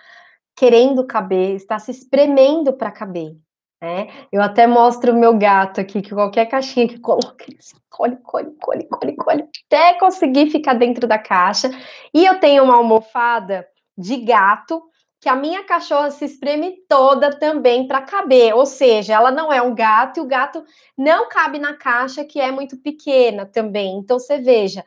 querendo 0.56 1.06
caber, 1.06 1.54
está 1.54 1.78
se 1.78 1.90
espremendo 1.90 2.72
para 2.72 2.90
caber. 2.90 3.36
Né? 3.80 4.08
Eu 4.30 4.40
até 4.40 4.66
mostro 4.66 5.12
o 5.12 5.18
meu 5.18 5.36
gato 5.36 5.80
aqui, 5.80 6.00
que 6.00 6.14
qualquer 6.14 6.46
caixinha 6.46 6.86
que 6.86 7.00
coloca, 7.00 7.44
ele 7.48 7.60
se 7.60 7.74
colhe, 7.90 8.16
colhe, 8.18 8.52
colhe, 8.60 8.84
colhe, 8.84 9.16
colhe, 9.16 9.44
até 9.66 9.94
conseguir 9.98 10.50
ficar 10.50 10.74
dentro 10.74 11.08
da 11.08 11.18
caixa. 11.18 11.68
E 12.14 12.24
eu 12.24 12.38
tenho 12.38 12.62
uma 12.62 12.76
almofada 12.76 13.66
de 13.98 14.18
gato, 14.18 14.80
que 15.20 15.28
a 15.28 15.36
minha 15.36 15.62
cachorra 15.64 16.10
se 16.10 16.24
espreme 16.24 16.76
toda 16.88 17.30
também 17.30 17.86
para 17.86 18.02
caber, 18.02 18.54
ou 18.56 18.66
seja, 18.66 19.14
ela 19.14 19.30
não 19.30 19.52
é 19.52 19.62
um 19.62 19.74
gato 19.74 20.18
e 20.18 20.20
o 20.20 20.26
gato 20.26 20.64
não 20.98 21.28
cabe 21.28 21.60
na 21.60 21.74
caixa, 21.74 22.24
que 22.24 22.40
é 22.40 22.50
muito 22.50 22.76
pequena 22.76 23.46
também. 23.46 23.98
Então, 23.98 24.18
você 24.18 24.38
veja, 24.38 24.84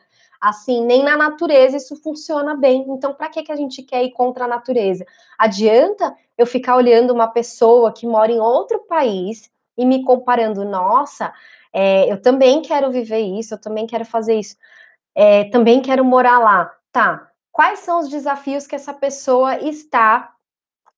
assim, 0.48 0.84
nem 0.84 1.02
na 1.02 1.16
natureza 1.16 1.76
isso 1.76 1.96
funciona 1.96 2.54
bem. 2.54 2.84
Então, 2.88 3.14
para 3.14 3.28
que, 3.28 3.42
que 3.42 3.52
a 3.52 3.56
gente 3.56 3.82
quer 3.82 4.04
ir 4.04 4.12
contra 4.12 4.44
a 4.44 4.48
natureza? 4.48 5.04
Adianta 5.38 6.14
eu 6.36 6.46
ficar 6.46 6.76
olhando 6.76 7.12
uma 7.12 7.28
pessoa 7.28 7.92
que 7.92 8.06
mora 8.06 8.30
em 8.30 8.40
outro 8.40 8.80
país 8.80 9.50
e 9.76 9.84
me 9.84 10.04
comparando, 10.04 10.64
nossa, 10.64 11.32
é, 11.72 12.10
eu 12.10 12.20
também 12.20 12.62
quero 12.62 12.90
viver 12.90 13.20
isso, 13.20 13.54
eu 13.54 13.60
também 13.60 13.86
quero 13.86 14.04
fazer 14.04 14.34
isso, 14.34 14.56
é, 15.14 15.44
também 15.50 15.80
quero 15.80 16.04
morar 16.04 16.38
lá. 16.38 16.72
Tá, 16.92 17.30
quais 17.52 17.80
são 17.80 18.00
os 18.00 18.08
desafios 18.08 18.66
que 18.66 18.74
essa 18.74 18.94
pessoa 18.94 19.58
está 19.58 20.32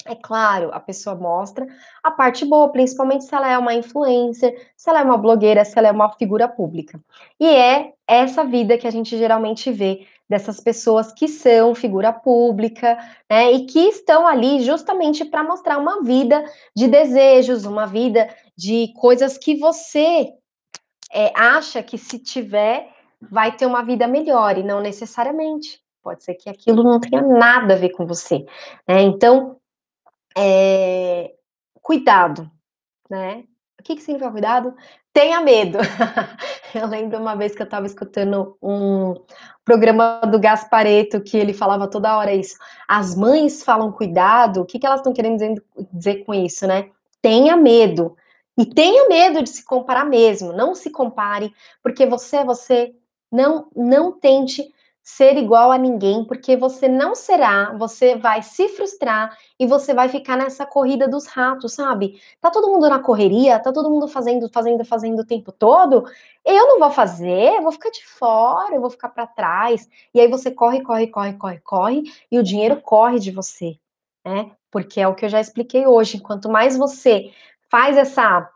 é 0.08 0.14
claro, 0.14 0.70
a 0.72 0.80
pessoa 0.80 1.14
mostra 1.14 1.66
a 2.02 2.10
parte 2.10 2.44
boa, 2.44 2.70
principalmente 2.70 3.24
se 3.24 3.34
ela 3.34 3.48
é 3.48 3.58
uma 3.58 3.74
influencer, 3.74 4.70
se 4.76 4.88
ela 4.88 5.00
é 5.00 5.02
uma 5.02 5.18
blogueira, 5.18 5.64
se 5.64 5.78
ela 5.78 5.88
é 5.88 5.92
uma 5.92 6.10
figura 6.12 6.48
pública. 6.48 7.00
E 7.38 7.46
é 7.46 7.92
essa 8.06 8.44
vida 8.44 8.78
que 8.78 8.86
a 8.86 8.90
gente 8.90 9.16
geralmente 9.16 9.70
vê 9.70 10.06
dessas 10.28 10.60
pessoas 10.60 11.12
que 11.12 11.28
são 11.28 11.74
figura 11.74 12.12
pública, 12.12 12.98
né, 13.30 13.52
e 13.52 13.66
que 13.66 13.80
estão 13.80 14.26
ali 14.26 14.60
justamente 14.60 15.24
para 15.24 15.42
mostrar 15.42 15.78
uma 15.78 16.02
vida 16.02 16.44
de 16.74 16.86
desejos, 16.86 17.64
uma 17.64 17.86
vida 17.86 18.28
de 18.56 18.92
coisas 18.94 19.38
que 19.38 19.56
você 19.56 20.28
é, 21.12 21.32
acha 21.34 21.82
que 21.82 21.96
se 21.96 22.18
tiver 22.18 22.90
vai 23.20 23.56
ter 23.56 23.66
uma 23.66 23.82
vida 23.82 24.06
melhor 24.06 24.58
e 24.58 24.62
não 24.62 24.80
necessariamente. 24.80 25.80
Pode 26.02 26.24
ser 26.24 26.34
que 26.34 26.48
aquilo 26.48 26.82
não 26.82 27.00
tenha 27.00 27.20
nada 27.22 27.74
a 27.74 27.76
ver 27.76 27.90
com 27.90 28.06
você. 28.06 28.44
Né? 28.86 29.02
Então, 29.02 29.56
é, 30.38 31.35
cuidado, 31.83 32.51
né? 33.11 33.44
O 33.79 33.83
que, 33.83 33.94
que 33.96 34.03
significa 34.03 34.31
cuidado? 34.31 34.74
Tenha 35.12 35.40
medo. 35.40 35.79
eu 36.74 36.87
lembro 36.87 37.18
uma 37.18 37.35
vez 37.35 37.55
que 37.55 37.62
eu 37.62 37.64
estava 37.64 37.87
escutando 37.87 38.57
um 38.62 39.14
programa 39.64 40.20
do 40.20 40.38
Gaspareto 40.38 41.20
que 41.20 41.37
ele 41.37 41.53
falava 41.53 41.88
toda 41.88 42.16
hora 42.16 42.35
isso. 42.35 42.57
As 42.87 43.14
mães 43.14 43.62
falam 43.62 43.92
cuidado, 43.92 44.61
o 44.61 44.66
que, 44.66 44.79
que 44.79 44.87
elas 44.87 45.01
estão 45.01 45.12
querendo 45.12 45.35
dizer, 45.38 45.64
dizer 45.92 46.24
com 46.24 46.35
isso, 46.35 46.66
né? 46.66 46.90
Tenha 47.22 47.57
medo. 47.57 48.16
E 48.57 48.66
tenha 48.66 49.09
medo 49.09 49.42
de 49.42 49.51
se 49.51 49.64
comparar 49.64 50.05
mesmo. 50.05 50.53
Não 50.53 50.74
se 50.74 50.90
compare, 50.90 51.53
porque 51.83 52.07
você 52.07 52.38
é 52.38 52.44
você. 52.44 52.94
Não, 53.31 53.68
não 53.74 54.12
tente 54.12 54.72
ser 55.08 55.38
igual 55.38 55.72
a 55.72 55.78
ninguém, 55.78 56.22
porque 56.22 56.54
você 56.54 56.86
não 56.86 57.14
será, 57.14 57.72
você 57.78 58.14
vai 58.14 58.42
se 58.42 58.68
frustrar 58.68 59.34
e 59.58 59.66
você 59.66 59.94
vai 59.94 60.06
ficar 60.06 60.36
nessa 60.36 60.66
corrida 60.66 61.08
dos 61.08 61.26
ratos, 61.26 61.72
sabe? 61.72 62.20
Tá 62.42 62.50
todo 62.50 62.68
mundo 62.68 62.86
na 62.90 62.98
correria, 62.98 63.58
tá 63.58 63.72
todo 63.72 63.90
mundo 63.90 64.06
fazendo, 64.06 64.50
fazendo, 64.50 64.84
fazendo 64.84 65.20
o 65.20 65.26
tempo 65.26 65.50
todo. 65.50 66.04
Eu 66.44 66.66
não 66.68 66.78
vou 66.78 66.90
fazer, 66.90 67.54
eu 67.54 67.62
vou 67.62 67.72
ficar 67.72 67.90
de 67.90 68.06
fora, 68.06 68.74
eu 68.74 68.82
vou 68.82 68.90
ficar 68.90 69.08
para 69.08 69.26
trás. 69.26 69.88
E 70.12 70.20
aí 70.20 70.28
você 70.28 70.50
corre, 70.50 70.82
corre, 70.82 71.06
corre, 71.06 71.32
corre, 71.32 71.58
corre, 71.60 72.02
e 72.30 72.38
o 72.38 72.42
dinheiro 72.42 72.78
corre 72.82 73.18
de 73.18 73.30
você, 73.30 73.78
né? 74.22 74.50
Porque 74.70 75.00
é 75.00 75.08
o 75.08 75.14
que 75.14 75.24
eu 75.24 75.30
já 75.30 75.40
expliquei 75.40 75.86
hoje. 75.86 76.20
Quanto 76.20 76.50
mais 76.50 76.76
você 76.76 77.32
faz 77.70 77.96
essa 77.96 78.46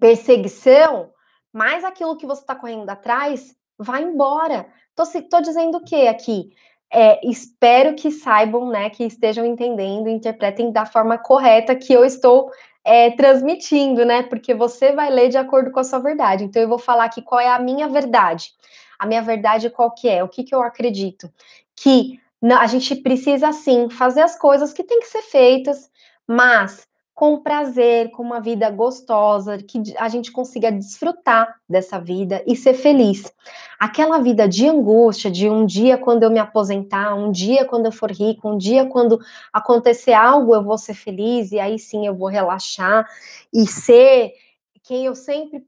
perseguição, 0.00 1.10
mais 1.52 1.84
aquilo 1.84 2.16
que 2.16 2.26
você 2.26 2.40
está 2.40 2.54
correndo 2.54 2.88
atrás 2.88 3.54
vai 3.78 4.02
embora. 4.02 4.66
Tô, 4.94 5.04
tô 5.30 5.40
dizendo 5.40 5.78
o 5.78 5.84
que 5.84 6.08
aqui? 6.08 6.50
É, 6.92 7.20
espero 7.28 7.94
que 7.94 8.10
saibam, 8.10 8.68
né, 8.70 8.88
que 8.90 9.04
estejam 9.04 9.44
entendendo, 9.44 10.08
interpretem 10.08 10.70
da 10.70 10.86
forma 10.86 11.18
correta 11.18 11.74
que 11.74 11.92
eu 11.92 12.04
estou 12.04 12.50
é, 12.84 13.10
transmitindo, 13.10 14.04
né? 14.04 14.22
Porque 14.22 14.54
você 14.54 14.92
vai 14.92 15.10
ler 15.10 15.28
de 15.28 15.36
acordo 15.36 15.72
com 15.72 15.80
a 15.80 15.84
sua 15.84 15.98
verdade. 15.98 16.44
Então 16.44 16.62
eu 16.62 16.68
vou 16.68 16.78
falar 16.78 17.04
aqui 17.06 17.20
qual 17.20 17.40
é 17.40 17.48
a 17.48 17.58
minha 17.58 17.88
verdade. 17.88 18.52
A 18.96 19.06
minha 19.06 19.22
verdade 19.22 19.68
qual 19.70 19.90
que 19.90 20.08
é? 20.08 20.22
O 20.22 20.28
que, 20.28 20.44
que 20.44 20.54
eu 20.54 20.62
acredito? 20.62 21.28
Que 21.74 22.20
a 22.42 22.66
gente 22.68 22.94
precisa 22.96 23.50
sim 23.52 23.90
fazer 23.90 24.20
as 24.20 24.38
coisas 24.38 24.72
que 24.72 24.84
tem 24.84 25.00
que 25.00 25.06
ser 25.06 25.22
feitas, 25.22 25.90
mas 26.26 26.86
com 27.16 27.40
prazer, 27.40 28.10
com 28.10 28.22
uma 28.22 28.42
vida 28.42 28.68
gostosa, 28.68 29.56
que 29.56 29.82
a 29.96 30.06
gente 30.06 30.30
consiga 30.30 30.70
desfrutar 30.70 31.58
dessa 31.66 31.98
vida 31.98 32.44
e 32.46 32.54
ser 32.54 32.74
feliz. 32.74 33.32
Aquela 33.80 34.18
vida 34.18 34.46
de 34.46 34.68
angústia, 34.68 35.30
de 35.30 35.48
um 35.48 35.64
dia 35.64 35.96
quando 35.96 36.24
eu 36.24 36.30
me 36.30 36.38
aposentar, 36.38 37.14
um 37.14 37.32
dia 37.32 37.64
quando 37.64 37.86
eu 37.86 37.92
for 37.92 38.10
rico, 38.12 38.50
um 38.50 38.58
dia 38.58 38.84
quando 38.84 39.18
acontecer 39.50 40.12
algo 40.12 40.54
eu 40.54 40.62
vou 40.62 40.76
ser 40.76 40.92
feliz 40.92 41.52
e 41.52 41.58
aí 41.58 41.78
sim 41.78 42.06
eu 42.06 42.14
vou 42.14 42.28
relaxar 42.28 43.08
e 43.50 43.66
ser 43.66 44.34
quem 44.82 45.06
eu 45.06 45.14
sempre 45.14 45.66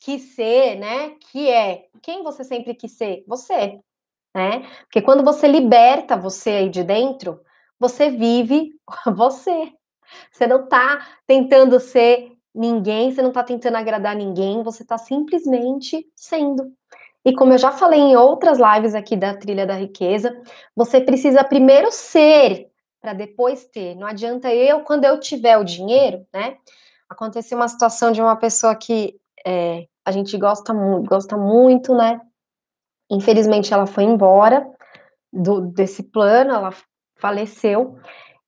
quis 0.00 0.34
ser, 0.34 0.76
né? 0.76 1.16
Que 1.30 1.50
é 1.50 1.84
quem 2.00 2.22
você 2.22 2.44
sempre 2.44 2.74
quis 2.74 2.92
ser? 2.92 3.24
Você, 3.28 3.78
né? 4.34 4.66
Porque 4.84 5.02
quando 5.02 5.22
você 5.22 5.46
liberta 5.46 6.16
você 6.16 6.48
aí 6.48 6.70
de 6.70 6.82
dentro, 6.82 7.42
você 7.78 8.08
vive 8.08 8.70
você. 9.14 9.70
Você 10.30 10.46
não 10.46 10.64
está 10.64 11.06
tentando 11.26 11.78
ser 11.80 12.32
ninguém, 12.54 13.12
você 13.12 13.22
não 13.22 13.28
está 13.28 13.42
tentando 13.42 13.76
agradar 13.76 14.14
ninguém, 14.16 14.62
você 14.62 14.82
está 14.82 14.98
simplesmente 14.98 16.06
sendo. 16.14 16.72
E 17.24 17.34
como 17.34 17.52
eu 17.52 17.58
já 17.58 17.70
falei 17.70 18.00
em 18.00 18.16
outras 18.16 18.58
lives 18.58 18.94
aqui 18.94 19.16
da 19.16 19.34
Trilha 19.34 19.66
da 19.66 19.74
Riqueza, 19.74 20.40
você 20.74 21.00
precisa 21.00 21.44
primeiro 21.44 21.90
ser 21.92 22.68
para 23.00 23.12
depois 23.12 23.64
ter. 23.66 23.94
Não 23.94 24.06
adianta 24.06 24.52
eu, 24.52 24.80
quando 24.80 25.04
eu 25.04 25.18
tiver 25.20 25.56
o 25.58 25.64
dinheiro, 25.64 26.26
né? 26.32 26.56
Aconteceu 27.08 27.58
uma 27.58 27.68
situação 27.68 28.12
de 28.12 28.20
uma 28.20 28.36
pessoa 28.36 28.74
que 28.74 29.18
é, 29.46 29.86
a 30.04 30.12
gente 30.12 30.36
gosta 30.36 30.72
muito, 30.72 31.08
gosta 31.08 31.36
muito, 31.36 31.94
né? 31.94 32.20
Infelizmente 33.10 33.72
ela 33.72 33.86
foi 33.86 34.04
embora 34.04 34.66
do, 35.32 35.60
desse 35.60 36.02
plano, 36.02 36.52
ela 36.52 36.70
faleceu, 37.16 37.98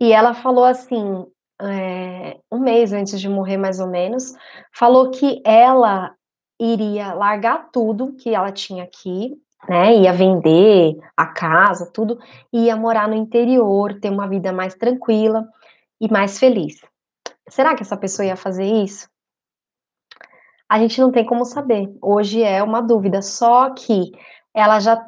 e 0.01 0.13
ela 0.13 0.35
falou 0.35 0.65
assim: 0.65 1.27
é, 1.63 2.39
um 2.51 2.59
mês 2.59 2.93
antes 2.93 3.21
de 3.21 3.29
morrer, 3.29 3.57
mais 3.57 3.81
ou 3.81 3.87
menos, 3.87 4.35
falou 4.73 5.11
que 5.11 5.41
ela 5.45 6.15
iria 6.61 7.13
largar 7.15 7.71
tudo 7.73 8.15
que 8.15 8.35
ela 8.35 8.53
tinha 8.53 8.85
aqui, 8.85 9.37
né? 9.69 9.97
Ia 9.97 10.13
vender 10.13 10.97
a 11.17 11.27
casa, 11.27 11.91
tudo, 11.93 12.19
e 12.53 12.65
ia 12.65 12.77
morar 12.77 13.09
no 13.09 13.15
interior, 13.15 13.99
ter 14.01 14.11
uma 14.11 14.29
vida 14.29 14.53
mais 14.53 14.75
tranquila 14.75 15.47
e 16.01 16.11
mais 16.11 16.39
feliz. 16.39 16.81
Será 17.49 17.75
que 17.75 17.83
essa 17.83 17.97
pessoa 17.97 18.27
ia 18.27 18.37
fazer 18.37 18.65
isso? 18.65 19.09
A 20.69 20.79
gente 20.79 21.01
não 21.01 21.13
tem 21.13 21.25
como 21.25 21.45
saber. 21.45 21.95
Hoje 22.01 22.43
é 22.43 22.63
uma 22.63 22.81
dúvida, 22.81 23.21
só 23.21 23.71
que 23.71 24.13
ela 24.55 24.81
já 24.81 25.05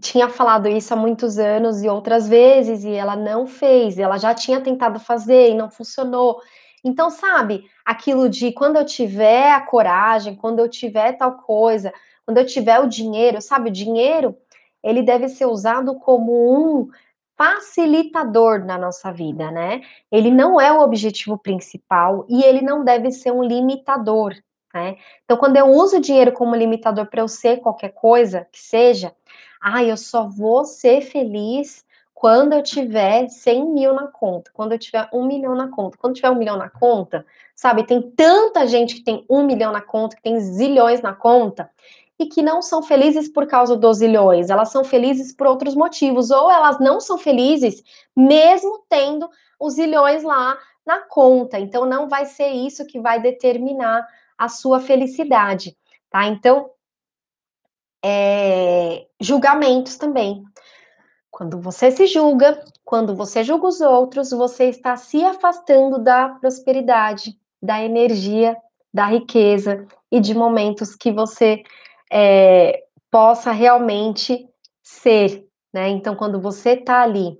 tinha 0.00 0.28
falado 0.28 0.68
isso 0.68 0.92
há 0.92 0.96
muitos 0.96 1.38
anos 1.38 1.82
e 1.82 1.88
outras 1.88 2.28
vezes 2.28 2.84
e 2.84 2.92
ela 2.92 3.16
não 3.16 3.46
fez, 3.46 3.98
ela 3.98 4.18
já 4.18 4.34
tinha 4.34 4.60
tentado 4.60 5.00
fazer 5.00 5.50
e 5.50 5.54
não 5.54 5.70
funcionou. 5.70 6.40
Então, 6.84 7.10
sabe, 7.10 7.64
aquilo 7.84 8.28
de 8.28 8.52
quando 8.52 8.76
eu 8.76 8.84
tiver 8.84 9.52
a 9.52 9.60
coragem, 9.60 10.34
quando 10.36 10.60
eu 10.60 10.68
tiver 10.68 11.12
tal 11.12 11.38
coisa, 11.38 11.92
quando 12.24 12.38
eu 12.38 12.46
tiver 12.46 12.78
o 12.80 12.86
dinheiro, 12.86 13.40
sabe, 13.40 13.70
o 13.70 13.72
dinheiro, 13.72 14.36
ele 14.82 15.02
deve 15.02 15.28
ser 15.28 15.46
usado 15.46 15.94
como 15.96 16.32
um 16.32 16.88
facilitador 17.36 18.64
na 18.64 18.76
nossa 18.76 19.12
vida, 19.12 19.50
né? 19.50 19.80
Ele 20.10 20.30
não 20.30 20.60
é 20.60 20.72
o 20.72 20.80
objetivo 20.80 21.38
principal 21.38 22.26
e 22.28 22.42
ele 22.42 22.60
não 22.60 22.84
deve 22.84 23.10
ser 23.12 23.32
um 23.32 23.42
limitador, 23.42 24.34
né? 24.74 24.96
Então, 25.24 25.36
quando 25.36 25.56
eu 25.56 25.66
uso 25.66 25.98
o 25.98 26.00
dinheiro 26.00 26.32
como 26.32 26.54
limitador 26.54 27.06
para 27.06 27.22
eu 27.22 27.28
ser 27.28 27.58
qualquer 27.58 27.90
coisa 27.90 28.46
que 28.50 28.60
seja, 28.60 29.14
ah, 29.60 29.82
eu 29.84 29.96
só 29.96 30.28
vou 30.28 30.64
ser 30.64 31.00
feliz 31.02 31.84
quando 32.14 32.52
eu 32.52 32.62
tiver 32.62 33.28
100 33.28 33.64
mil 33.66 33.94
na 33.94 34.08
conta, 34.08 34.50
quando 34.52 34.72
eu 34.72 34.78
tiver 34.78 35.08
um 35.12 35.24
milhão 35.24 35.54
na 35.54 35.68
conta. 35.68 35.96
Quando 35.96 36.16
tiver 36.16 36.30
um 36.30 36.34
milhão 36.34 36.56
na 36.56 36.68
conta, 36.68 37.24
sabe, 37.54 37.84
tem 37.84 38.02
tanta 38.02 38.66
gente 38.66 38.96
que 38.96 39.04
tem 39.04 39.24
um 39.30 39.44
milhão 39.44 39.70
na 39.70 39.80
conta, 39.80 40.16
que 40.16 40.22
tem 40.22 40.40
zilhões 40.40 41.00
na 41.00 41.14
conta, 41.14 41.70
e 42.18 42.26
que 42.26 42.42
não 42.42 42.60
são 42.60 42.82
felizes 42.82 43.28
por 43.28 43.46
causa 43.46 43.76
dos 43.76 43.98
zilhões, 43.98 44.50
elas 44.50 44.70
são 44.70 44.82
felizes 44.82 45.32
por 45.32 45.46
outros 45.46 45.76
motivos, 45.76 46.30
ou 46.32 46.50
elas 46.50 46.80
não 46.80 47.00
são 47.00 47.16
felizes 47.16 47.82
mesmo 48.16 48.84
tendo 48.88 49.30
os 49.60 49.74
zilhões 49.74 50.24
lá 50.24 50.58
na 50.84 50.98
conta. 51.00 51.60
Então, 51.60 51.84
não 51.84 52.08
vai 52.08 52.26
ser 52.26 52.48
isso 52.48 52.84
que 52.86 52.98
vai 52.98 53.20
determinar 53.20 54.04
a 54.36 54.48
sua 54.48 54.80
felicidade, 54.80 55.76
tá? 56.10 56.26
Então, 56.26 56.70
é, 58.04 59.06
julgamentos 59.20 59.96
também. 59.96 60.42
Quando 61.30 61.60
você 61.60 61.90
se 61.90 62.06
julga, 62.06 62.64
quando 62.84 63.14
você 63.14 63.44
julga 63.44 63.66
os 63.66 63.80
outros, 63.80 64.30
você 64.30 64.64
está 64.64 64.96
se 64.96 65.24
afastando 65.24 65.98
da 65.98 66.30
prosperidade, 66.30 67.38
da 67.62 67.82
energia, 67.82 68.56
da 68.92 69.06
riqueza 69.06 69.86
e 70.10 70.20
de 70.20 70.34
momentos 70.34 70.96
que 70.96 71.12
você 71.12 71.62
é, 72.10 72.82
possa 73.10 73.52
realmente 73.52 74.48
ser, 74.82 75.46
né? 75.72 75.88
Então, 75.88 76.16
quando 76.16 76.40
você 76.40 76.70
está 76.70 77.02
ali 77.02 77.38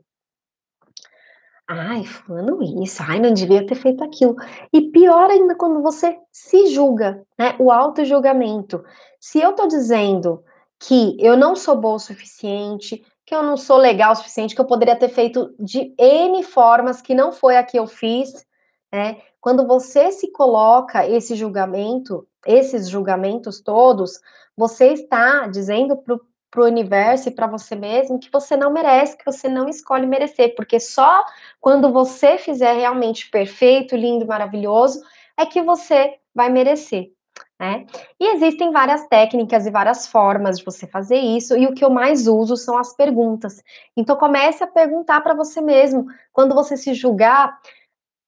Ai, 1.71 2.03
fulano 2.03 2.63
isso, 2.83 3.03
ai, 3.07 3.21
não 3.21 3.31
devia 3.31 3.67
ter 3.67 3.75
feito 3.75 4.03
aquilo. 4.03 4.35
E 4.73 4.91
pior 4.91 5.31
ainda 5.31 5.55
quando 5.55 5.83
você 5.83 6.19
se 6.33 6.69
julga, 6.69 7.23
né? 7.39 7.55
O 7.59 7.71
auto-julgamento. 7.71 8.83
Se 9.21 9.39
eu 9.39 9.53
tô 9.53 9.67
dizendo 9.67 10.43
que 10.81 11.15
eu 11.21 11.37
não 11.37 11.55
sou 11.55 11.77
boa 11.77 11.97
o 11.97 11.99
suficiente, 11.99 13.05
que 13.27 13.35
eu 13.35 13.43
não 13.43 13.59
sou 13.59 13.77
legal 13.77 14.13
o 14.13 14.17
suficiente, 14.17 14.55
que 14.55 14.61
eu 14.63 14.67
poderia 14.67 14.97
ter 14.97 15.11
feito 15.11 15.55
de 15.59 15.93
N 15.99 16.43
formas 16.43 17.03
que 17.03 17.15
não 17.15 17.33
foi 17.33 17.59
a 17.59 17.63
que 17.63 17.79
eu 17.79 17.87
fiz, 17.87 18.47
né? 18.91 19.19
Quando 19.39 19.67
você 19.67 20.11
se 20.11 20.33
coloca 20.33 21.07
esse 21.07 21.37
julgamento, 21.37 22.27
esses 22.47 22.89
julgamentos 22.89 23.61
todos, 23.61 24.19
você 24.57 24.95
está 24.95 25.47
dizendo 25.47 26.03
para 26.51 26.63
o 26.63 26.67
universo 26.67 27.29
e 27.29 27.33
para 27.33 27.47
você 27.47 27.75
mesmo 27.75 28.19
que 28.19 28.31
você 28.31 28.57
não 28.57 28.73
merece, 28.73 29.17
que 29.17 29.25
você 29.25 29.49
não 29.49 29.69
escolhe 29.69 30.07
merecer, 30.07 30.55
porque 30.55 30.81
só 30.81 31.25
quando 31.61 31.93
você 31.93 32.39
fizer 32.39 32.73
realmente 32.73 33.31
perfeito, 33.31 33.97
lindo, 33.97 34.27
maravilhoso, 34.27 35.03
é 35.37 35.45
que 35.45 35.63
você 35.63 36.19
vai 36.35 36.49
merecer. 36.49 37.13
Né? 37.61 37.87
E 38.21 38.35
existem 38.35 38.71
várias 38.71 39.07
técnicas 39.09 39.67
e 39.67 39.71
várias 39.71 40.07
formas 40.07 40.59
de 40.59 40.65
você 40.65 40.87
fazer 40.87 41.17
isso, 41.17 41.57
e 41.57 41.67
o 41.67 41.75
que 41.75 41.85
eu 41.85 41.91
mais 41.91 42.29
uso 42.29 42.57
são 42.57 42.79
as 42.79 42.95
perguntas. 42.95 43.63
Então 43.97 44.17
comece 44.17 44.63
a 44.63 44.67
perguntar 44.67 45.21
para 45.21 45.35
você 45.35 45.61
mesmo, 45.61 46.07
quando 46.33 46.55
você 46.55 46.77
se 46.77 46.95
julgar, 46.95 47.59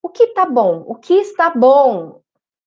o 0.02 0.08
que 0.08 0.28
tá 0.28 0.44
bom? 0.44 0.84
O 0.86 0.94
que 0.96 1.14
está 1.14 1.50
bom? 1.50 2.20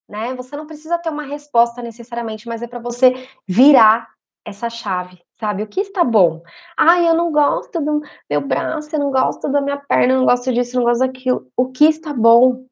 Né? 0.07 0.33
Você 0.35 0.55
não 0.55 0.65
precisa 0.65 0.97
ter 0.97 1.09
uma 1.09 1.23
resposta 1.23 1.81
necessariamente, 1.81 2.47
mas 2.47 2.61
é 2.61 2.67
para 2.67 2.79
você 2.79 3.27
virar 3.47 4.07
essa 4.45 4.69
chave, 4.69 5.21
sabe? 5.43 5.63
O 5.63 5.67
que 5.67 5.82
está 5.82 6.06
bom? 6.06 6.41
Ai, 6.77 7.06
eu 7.06 7.13
não 7.13 7.29
gosto 7.29 7.82
do 7.82 8.01
meu 8.29 8.39
braço, 8.39 8.95
eu 8.95 8.99
não 8.99 9.12
gosto 9.12 9.49
da 9.49 9.60
minha 9.60 9.77
perna, 9.77 10.13
eu 10.13 10.19
não 10.19 10.25
gosto 10.25 10.53
disso, 10.53 10.77
eu 10.77 10.79
não 10.79 10.88
gosto 10.88 11.01
daquilo. 11.01 11.45
O 11.58 11.69
que 11.69 11.84
está 11.84 12.13
bom? 12.13 12.65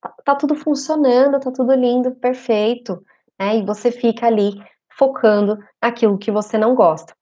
Tá, 0.00 0.14
tá 0.24 0.34
tudo 0.34 0.54
funcionando, 0.54 1.38
tá 1.38 1.52
tudo 1.52 1.74
lindo, 1.74 2.12
perfeito, 2.12 3.04
né? 3.38 3.58
E 3.58 3.66
você 3.66 3.90
fica 3.90 4.26
ali 4.26 4.54
focando 4.90 5.58
naquilo 5.82 6.16
que 6.16 6.30
você 6.30 6.56
não 6.56 6.74
gosta. 6.74 7.14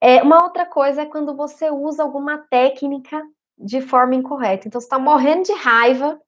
É, 0.00 0.20
uma 0.20 0.42
outra 0.42 0.66
coisa 0.66 1.02
é 1.02 1.06
quando 1.06 1.36
você 1.36 1.70
usa 1.70 2.02
alguma 2.02 2.38
técnica 2.50 3.22
de 3.56 3.80
forma 3.80 4.16
incorreta. 4.16 4.66
Então, 4.66 4.80
você 4.80 4.86
está 4.86 4.98
morrendo 4.98 5.44
de 5.44 5.52
raiva 5.52 6.20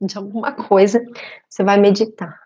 de 0.00 0.16
alguma 0.16 0.52
coisa, 0.52 1.04
você 1.50 1.62
vai 1.62 1.76
meditar. 1.76 2.40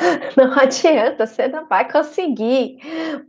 Não 0.36 0.52
adianta, 0.58 1.26
você 1.26 1.48
não 1.48 1.66
vai 1.66 1.90
conseguir, 1.90 2.78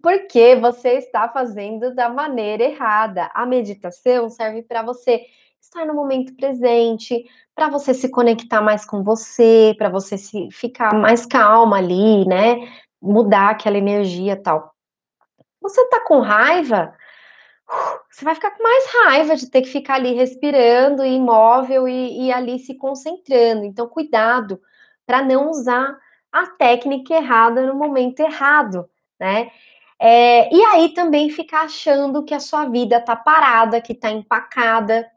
porque 0.02 0.56
você 0.56 0.94
está 0.94 1.28
fazendo 1.30 1.94
da 1.94 2.10
maneira 2.10 2.64
errada. 2.64 3.30
A 3.34 3.46
meditação 3.46 4.30
serve 4.30 4.64
para 4.64 4.82
você 4.82 5.26
estar 5.60 5.86
no 5.86 5.94
momento 5.94 6.36
presente, 6.36 7.26
para 7.54 7.70
você 7.70 7.94
se 7.94 8.10
conectar 8.10 8.62
mais 8.62 8.86
com 8.86 9.04
você, 9.04 9.76
para 9.78 9.90
você 9.90 10.18
se 10.18 10.50
ficar 10.52 10.94
mais 10.94 11.26
calma 11.26 11.78
ali, 11.78 12.26
né? 12.26 12.56
Mudar 13.02 13.52
aquela 13.52 13.78
energia 13.78 14.42
tal. 14.42 14.74
Você 15.62 15.86
tá 15.90 16.00
com 16.02 16.20
raiva, 16.20 16.94
você 18.10 18.26
vai 18.26 18.34
ficar 18.36 18.52
com 18.52 18.64
mais 18.64 18.86
raiva 19.06 19.36
de 19.36 19.50
ter 19.50 19.62
que 19.62 19.70
ficar 19.70 19.96
ali 19.96 20.14
respirando, 20.14 21.06
imóvel 21.06 21.88
e, 21.88 22.28
e 22.28 22.32
ali 22.32 22.60
se 22.60 22.76
concentrando. 22.76 23.64
Então, 23.64 23.88
cuidado 23.88 24.60
para 25.06 25.22
não 25.22 25.50
usar 25.50 25.96
a 26.32 26.48
técnica 26.48 27.14
errada 27.14 27.66
no 27.66 27.76
momento 27.76 28.20
errado, 28.20 28.90
né? 29.20 29.52
É, 30.00 30.54
e 30.54 30.64
aí 30.66 30.90
também 30.94 31.30
ficar 31.30 31.62
achando 31.62 32.24
que 32.24 32.34
a 32.34 32.40
sua 32.40 32.66
vida 32.66 33.00
tá 33.00 33.16
parada, 33.16 33.82
que 33.82 33.94
tá 33.94 34.10
empacada, 34.10 35.10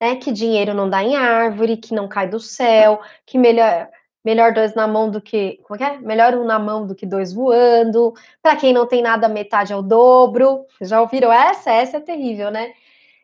né? 0.00 0.16
Que 0.16 0.30
dinheiro 0.32 0.74
não 0.74 0.90
dá 0.90 1.02
em 1.02 1.16
árvore, 1.16 1.76
que 1.76 1.94
não 1.94 2.08
cai 2.08 2.28
do 2.28 2.40
céu, 2.40 3.00
que 3.24 3.38
melhor 3.38 3.88
melhor 4.26 4.52
dois 4.52 4.74
na 4.74 4.88
mão 4.88 5.08
do 5.08 5.20
que 5.20 5.60
como 5.62 5.80
é, 5.80 5.94
é? 5.94 5.98
melhor 5.98 6.34
um 6.34 6.44
na 6.44 6.58
mão 6.58 6.84
do 6.84 6.96
que 6.96 7.06
dois 7.06 7.32
voando. 7.32 8.12
Para 8.42 8.56
quem 8.56 8.72
não 8.72 8.84
tem 8.84 9.00
nada, 9.00 9.28
metade 9.28 9.72
é 9.72 9.76
o 9.76 9.82
dobro. 9.82 10.66
Já 10.80 11.00
ouviram 11.00 11.32
essa? 11.32 11.70
Essa 11.70 11.98
é 11.98 12.00
terrível, 12.00 12.50
né? 12.50 12.72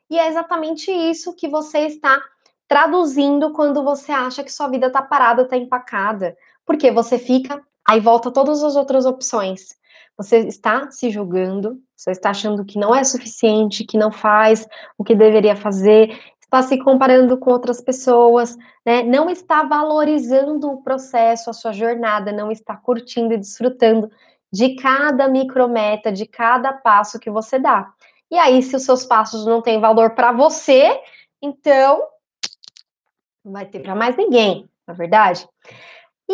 E 0.09 0.18
é 0.18 0.28
exatamente 0.28 0.92
isso 0.92 1.35
que 1.35 1.48
você 1.48 1.81
está 1.81 2.22
traduzindo 2.68 3.52
quando 3.52 3.83
você 3.83 4.12
acha 4.12 4.44
que 4.44 4.52
sua 4.52 4.68
vida 4.68 4.90
tá 4.90 5.02
parada, 5.02 5.46
tá 5.46 5.57
empacada. 5.57 6.37
Porque 6.66 6.90
você 6.90 7.18
fica, 7.18 7.62
aí 7.87 8.01
volta 8.01 8.31
todas 8.31 8.62
as 8.62 8.77
outras 8.77 9.07
opções. 9.07 9.68
Você 10.16 10.38
está 10.40 10.90
se 10.90 11.11
julgando, 11.11 11.81
você 11.96 12.11
está 12.11 12.31
achando 12.31 12.64
que 12.64 12.79
não 12.79 12.94
é 12.94 13.03
suficiente, 13.03 13.85
que 13.85 13.96
não 13.96 14.12
faz 14.12 14.66
o 14.98 15.05
que 15.05 15.14
deveria 15.14 15.57
fazer, 15.57 16.18
está 16.40 16.62
se 16.62 16.79
comparando 16.79 17.38
com 17.38 17.51
outras 17.51 17.81
pessoas, 17.81 18.57
né? 18.85 19.03
Não 19.03 19.31
está 19.31 19.62
valorizando 19.62 20.70
o 20.70 20.83
processo, 20.83 21.48
a 21.48 21.55
sua 21.55 21.72
jornada, 21.72 22.31
não 22.31 22.51
está 22.53 22.77
curtindo 22.77 23.33
e 23.33 23.38
desfrutando 23.38 24.11
de 24.53 24.77
cada 24.77 25.29
micrometa, 25.29 26.12
de 26.12 26.27
cada 26.27 26.75
passo 26.75 27.18
que 27.18 27.31
você 27.31 27.59
dá. 27.59 27.90
E 28.31 28.38
aí, 28.38 28.62
se 28.62 28.77
os 28.77 28.85
seus 28.85 29.05
passos 29.05 29.46
não 29.46 29.62
têm 29.62 29.81
valor 29.81 30.14
para 30.14 30.31
você, 30.31 31.01
então 31.40 32.07
não 33.42 33.53
vai 33.53 33.64
ter 33.64 33.81
para 33.81 33.94
mais 33.94 34.16
ninguém, 34.16 34.68
na 34.87 34.92
é 34.92 34.96
verdade? 34.96 35.48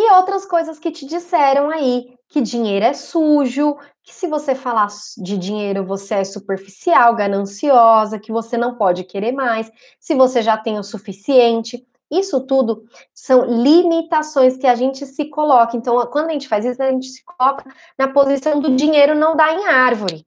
E 0.00 0.12
outras 0.12 0.46
coisas 0.46 0.78
que 0.78 0.92
te 0.92 1.04
disseram 1.04 1.70
aí, 1.70 2.16
que 2.28 2.40
dinheiro 2.40 2.84
é 2.84 2.92
sujo, 2.92 3.76
que 4.04 4.14
se 4.14 4.28
você 4.28 4.54
falar 4.54 4.86
de 5.16 5.36
dinheiro 5.36 5.84
você 5.84 6.14
é 6.14 6.24
superficial, 6.24 7.16
gananciosa, 7.16 8.16
que 8.16 8.30
você 8.30 8.56
não 8.56 8.76
pode 8.76 9.02
querer 9.02 9.32
mais, 9.32 9.68
se 9.98 10.14
você 10.14 10.40
já 10.40 10.56
tem 10.56 10.78
o 10.78 10.84
suficiente. 10.84 11.84
Isso 12.08 12.46
tudo 12.46 12.84
são 13.12 13.44
limitações 13.44 14.56
que 14.56 14.68
a 14.68 14.76
gente 14.76 15.04
se 15.04 15.24
coloca. 15.24 15.76
Então, 15.76 16.00
quando 16.06 16.28
a 16.28 16.32
gente 16.32 16.46
faz 16.46 16.64
isso, 16.64 16.80
a 16.80 16.92
gente 16.92 17.08
se 17.08 17.24
coloca 17.24 17.68
na 17.98 18.06
posição 18.06 18.60
do 18.60 18.76
dinheiro 18.76 19.16
não 19.16 19.34
dar 19.34 19.52
em 19.52 19.66
árvore. 19.66 20.24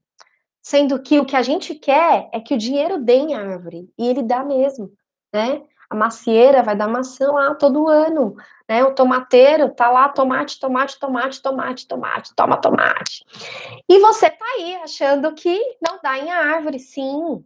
Sendo 0.62 1.02
que 1.02 1.18
o 1.18 1.26
que 1.26 1.38
a 1.38 1.42
gente 1.42 1.76
quer 1.76 2.30
é 2.34 2.42
que 2.42 2.56
o 2.56 2.58
dinheiro 2.58 3.02
dê 3.02 3.16
em 3.16 3.36
árvore. 3.36 3.90
E 3.98 4.06
ele 4.06 4.22
dá 4.22 4.44
mesmo, 4.44 4.92
né? 5.34 5.62
A 5.92 5.96
macieira 5.96 6.64
vai 6.64 6.74
dar 6.74 6.88
maçã 6.88 7.30
lá 7.34 7.54
todo 7.54 7.90
ano, 7.90 8.34
né? 8.66 8.82
O 8.82 8.96
tomateiro 8.96 9.68
tá 9.72 9.90
lá, 9.90 10.08
tomate, 10.08 10.58
tomate, 10.58 10.98
tomate, 10.98 11.42
tomate, 11.42 11.86
tomate, 11.86 12.34
toma 12.34 12.56
tomate. 12.56 13.26
E 13.90 14.00
você 14.00 14.30
tá 14.30 14.46
aí 14.56 14.76
achando 14.76 15.34
que 15.34 15.60
não 15.86 16.00
dá 16.02 16.18
em 16.18 16.32
árvore, 16.32 16.80
sim, 16.80 17.44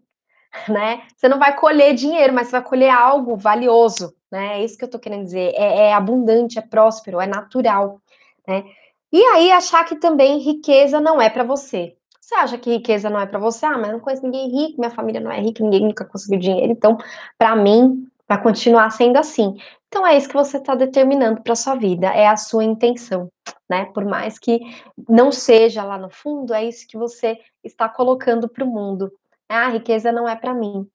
né? 0.70 1.02
Você 1.18 1.28
não 1.28 1.40
vai 1.40 1.56
colher 1.56 1.96
dinheiro, 1.96 2.32
mas 2.34 2.46
você 2.46 2.52
vai 2.52 2.62
colher 2.62 2.92
algo 2.92 3.36
valioso, 3.36 4.16
né? 4.32 4.60
É 4.60 4.64
isso 4.64 4.78
que 4.78 4.84
eu 4.86 4.92
tô 4.92 5.00
querendo 5.00 5.24
dizer. 5.24 5.52
É, 5.56 5.88
é 5.88 5.94
abundante, 5.96 6.60
é 6.60 6.62
próspero, 6.62 7.20
é 7.20 7.26
natural, 7.26 8.00
né? 8.48 8.64
E 9.12 9.24
aí 9.26 9.52
achar 9.52 9.84
que 9.86 9.96
também 9.96 10.38
riqueza 10.38 11.02
não 11.02 11.20
é 11.20 11.32
para 11.32 11.44
você. 11.44 11.96
Você 12.22 12.36
acha 12.36 12.60
que 12.60 12.70
riqueza 12.70 13.10
não 13.10 13.20
é 13.20 13.26
para 13.26 13.40
você? 13.40 13.66
Ah, 13.66 13.76
mas 13.76 13.88
eu 13.88 13.94
não 13.94 14.00
conheço 14.00 14.24
ninguém 14.24 14.52
rico, 14.52 14.80
minha 14.80 14.92
família 14.92 15.20
não 15.20 15.32
é 15.32 15.40
rica, 15.40 15.64
ninguém 15.64 15.82
nunca 15.82 16.06
conseguiu 16.06 16.38
dinheiro, 16.38 16.72
então 16.72 16.96
para 17.40 17.56
mim 17.56 18.08
vai 18.28 18.42
continuar 18.42 18.90
sendo 18.90 19.18
assim. 19.18 19.56
Então 19.88 20.06
é 20.06 20.18
isso 20.18 20.28
que 20.28 20.36
você 20.36 20.58
está 20.58 20.76
determinando 20.76 21.42
para 21.42 21.56
sua 21.56 21.76
vida, 21.76 22.08
é 22.08 22.28
a 22.28 22.36
sua 22.36 22.64
intenção, 22.64 23.32
né? 23.70 23.86
Por 23.94 24.04
mais 24.06 24.38
que 24.38 24.60
não 25.08 25.32
seja 25.32 25.84
lá 25.84 25.98
no 25.98 26.10
fundo, 26.10 26.54
é 26.54 26.66
isso 26.66 26.88
que 26.88 26.98
você 26.98 27.40
está 27.64 27.88
colocando 27.88 28.50
para 28.50 28.64
o 28.64 28.68
mundo. 28.68 29.12
Ah, 29.48 29.68
a 29.68 29.70
riqueza 29.70 30.12
não 30.12 30.28
é 30.28 30.36
para 30.36 30.54
mim. 30.54 30.88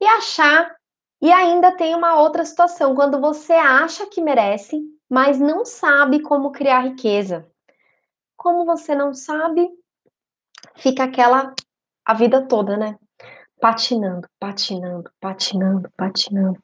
E 0.00 0.06
achar, 0.06 0.74
e 1.22 1.32
ainda 1.32 1.72
tem 1.76 1.94
uma 1.94 2.20
outra 2.20 2.44
situação, 2.44 2.94
quando 2.94 3.20
você 3.20 3.54
acha 3.54 4.06
que 4.06 4.20
merece, 4.20 4.82
mas 5.08 5.38
não 5.38 5.64
sabe 5.64 6.20
como 6.20 6.52
criar 6.52 6.80
riqueza. 6.80 7.48
Como 8.36 8.66
você 8.66 8.94
não 8.94 9.14
sabe, 9.14 9.68
fica 10.74 11.04
aquela 11.04 11.54
a 12.04 12.14
vida 12.14 12.46
toda, 12.46 12.76
né? 12.76 12.96
Patinando, 13.60 14.28
patinando, 14.38 15.10
patinando, 15.20 15.88
patinando. 15.96 16.58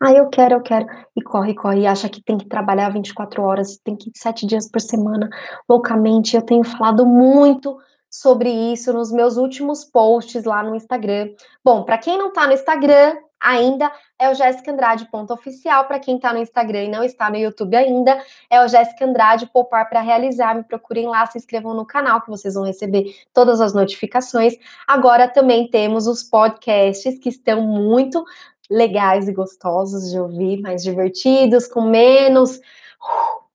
Ah, 0.00 0.12
eu 0.12 0.28
quero, 0.28 0.54
eu 0.54 0.62
quero. 0.62 0.86
E 1.16 1.22
corre, 1.22 1.54
corre, 1.54 1.80
e 1.80 1.86
acha 1.86 2.08
que 2.08 2.22
tem 2.22 2.38
que 2.38 2.46
trabalhar 2.46 2.90
24 2.90 3.42
horas, 3.42 3.78
tem 3.78 3.96
que 3.96 4.10
ir 4.10 4.12
sete 4.14 4.46
dias 4.46 4.70
por 4.70 4.80
semana, 4.80 5.28
loucamente. 5.68 6.36
Eu 6.36 6.42
tenho 6.42 6.64
falado 6.64 7.04
muito 7.04 7.76
sobre 8.10 8.50
isso 8.50 8.92
nos 8.92 9.10
meus 9.10 9.36
últimos 9.36 9.84
posts 9.84 10.44
lá 10.44 10.62
no 10.62 10.74
Instagram. 10.74 11.30
Bom, 11.64 11.84
para 11.84 11.98
quem 11.98 12.16
não 12.16 12.28
está 12.28 12.46
no 12.46 12.52
Instagram 12.52 13.16
ainda, 13.40 13.90
é 14.18 14.30
o 14.30 14.34
Jéssica 14.34 14.72
Andrade 14.72 15.06
ponto 15.10 15.32
oficial. 15.32 15.84
Para 15.84 15.98
quem 15.98 16.16
está 16.16 16.32
no 16.32 16.38
Instagram 16.38 16.84
e 16.84 16.88
não 16.88 17.04
está 17.04 17.30
no 17.30 17.36
YouTube 17.36 17.76
ainda, 17.76 18.20
é 18.50 18.62
o 18.62 18.68
Jéssica 18.68 19.04
Andrade 19.04 19.46
Poupar 19.46 19.88
para 19.88 20.00
Realizar. 20.00 20.54
Me 20.54 20.64
procurem 20.64 21.06
lá, 21.06 21.26
se 21.26 21.38
inscrevam 21.38 21.74
no 21.74 21.86
canal 21.86 22.20
que 22.20 22.30
vocês 22.30 22.54
vão 22.54 22.64
receber 22.64 23.14
todas 23.32 23.60
as 23.60 23.72
notificações. 23.72 24.54
Agora 24.86 25.28
também 25.28 25.68
temos 25.68 26.06
os 26.06 26.22
podcasts 26.22 27.18
que 27.18 27.28
estão 27.28 27.62
muito 27.62 28.24
legais 28.70 29.28
e 29.28 29.32
gostosos 29.32 30.10
de 30.10 30.18
ouvir, 30.18 30.60
mais 30.60 30.82
divertidos, 30.82 31.66
com 31.66 31.82
menos 31.82 32.60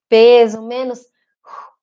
peso, 0.08 0.62
menos 0.62 1.11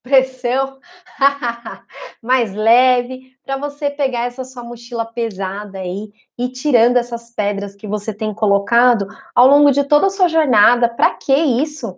pressão 0.09 0.79
mais 2.23 2.55
leve, 2.55 3.37
para 3.45 3.59
você 3.59 3.91
pegar 3.91 4.25
essa 4.25 4.43
sua 4.43 4.65
mochila 4.65 5.05
pesada 5.05 5.79
aí 5.79 6.11
e 6.39 6.49
tirando 6.49 6.97
essas 6.97 7.31
pedras 7.31 7.75
que 7.75 7.87
você 7.87 8.15
tem 8.15 8.33
colocado 8.33 9.07
ao 9.35 9.47
longo 9.47 9.71
de 9.71 9.85
toda 9.85 10.07
a 10.07 10.11
sua 10.11 10.29
jornada. 10.29 10.89
Para 10.89 11.11
que 11.15 11.35
isso? 11.35 11.97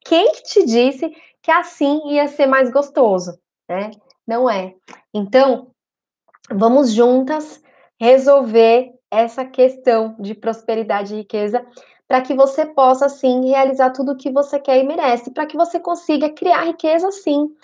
Quem 0.00 0.32
que 0.32 0.42
te 0.42 0.64
disse 0.64 1.14
que 1.42 1.50
assim 1.50 2.12
ia 2.12 2.26
ser 2.28 2.46
mais 2.46 2.70
gostoso, 2.70 3.38
né? 3.68 3.90
Não 4.26 4.48
é. 4.48 4.74
Então, 5.12 5.70
vamos 6.50 6.92
juntas 6.92 7.62
resolver 8.00 8.92
essa 9.10 9.44
questão 9.44 10.16
de 10.18 10.34
prosperidade 10.34 11.14
e 11.14 11.18
riqueza 11.18 11.64
para 12.08 12.22
que 12.22 12.34
você 12.34 12.64
possa, 12.64 13.08
sim, 13.08 13.50
realizar 13.50 13.90
tudo 13.90 14.12
o 14.12 14.16
que 14.16 14.32
você 14.32 14.58
quer 14.58 14.78
e 14.78 14.86
merece, 14.86 15.30
para 15.30 15.46
que 15.46 15.56
você 15.56 15.78
consiga 15.78 16.30
criar 16.30 16.64
riqueza, 16.64 17.12
sim. 17.12 17.54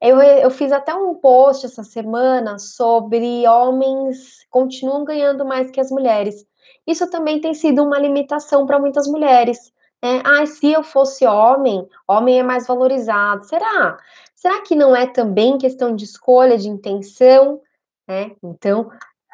Eu, 0.00 0.22
eu 0.22 0.50
fiz 0.50 0.70
até 0.70 0.94
um 0.94 1.16
post 1.16 1.66
essa 1.66 1.82
semana 1.82 2.58
sobre 2.60 3.46
homens 3.48 4.46
continuam 4.48 5.04
ganhando 5.04 5.44
mais 5.44 5.72
que 5.72 5.80
as 5.80 5.90
mulheres. 5.90 6.46
Isso 6.86 7.10
também 7.10 7.40
tem 7.40 7.52
sido 7.52 7.82
uma 7.82 7.98
limitação 7.98 8.64
para 8.64 8.78
muitas 8.78 9.08
mulheres. 9.08 9.72
Ah, 10.00 10.46
se 10.46 10.70
eu 10.70 10.84
fosse 10.84 11.26
homem, 11.26 11.84
homem 12.06 12.38
é 12.38 12.42
mais 12.44 12.68
valorizado. 12.68 13.44
Será? 13.44 13.98
Será 14.36 14.62
que 14.62 14.76
não 14.76 14.94
é 14.94 15.06
também 15.08 15.58
questão 15.58 15.96
de 15.96 16.04
escolha, 16.04 16.56
de 16.56 16.68
intenção? 16.68 17.60
Né? 18.06 18.36
Então, 18.40 18.88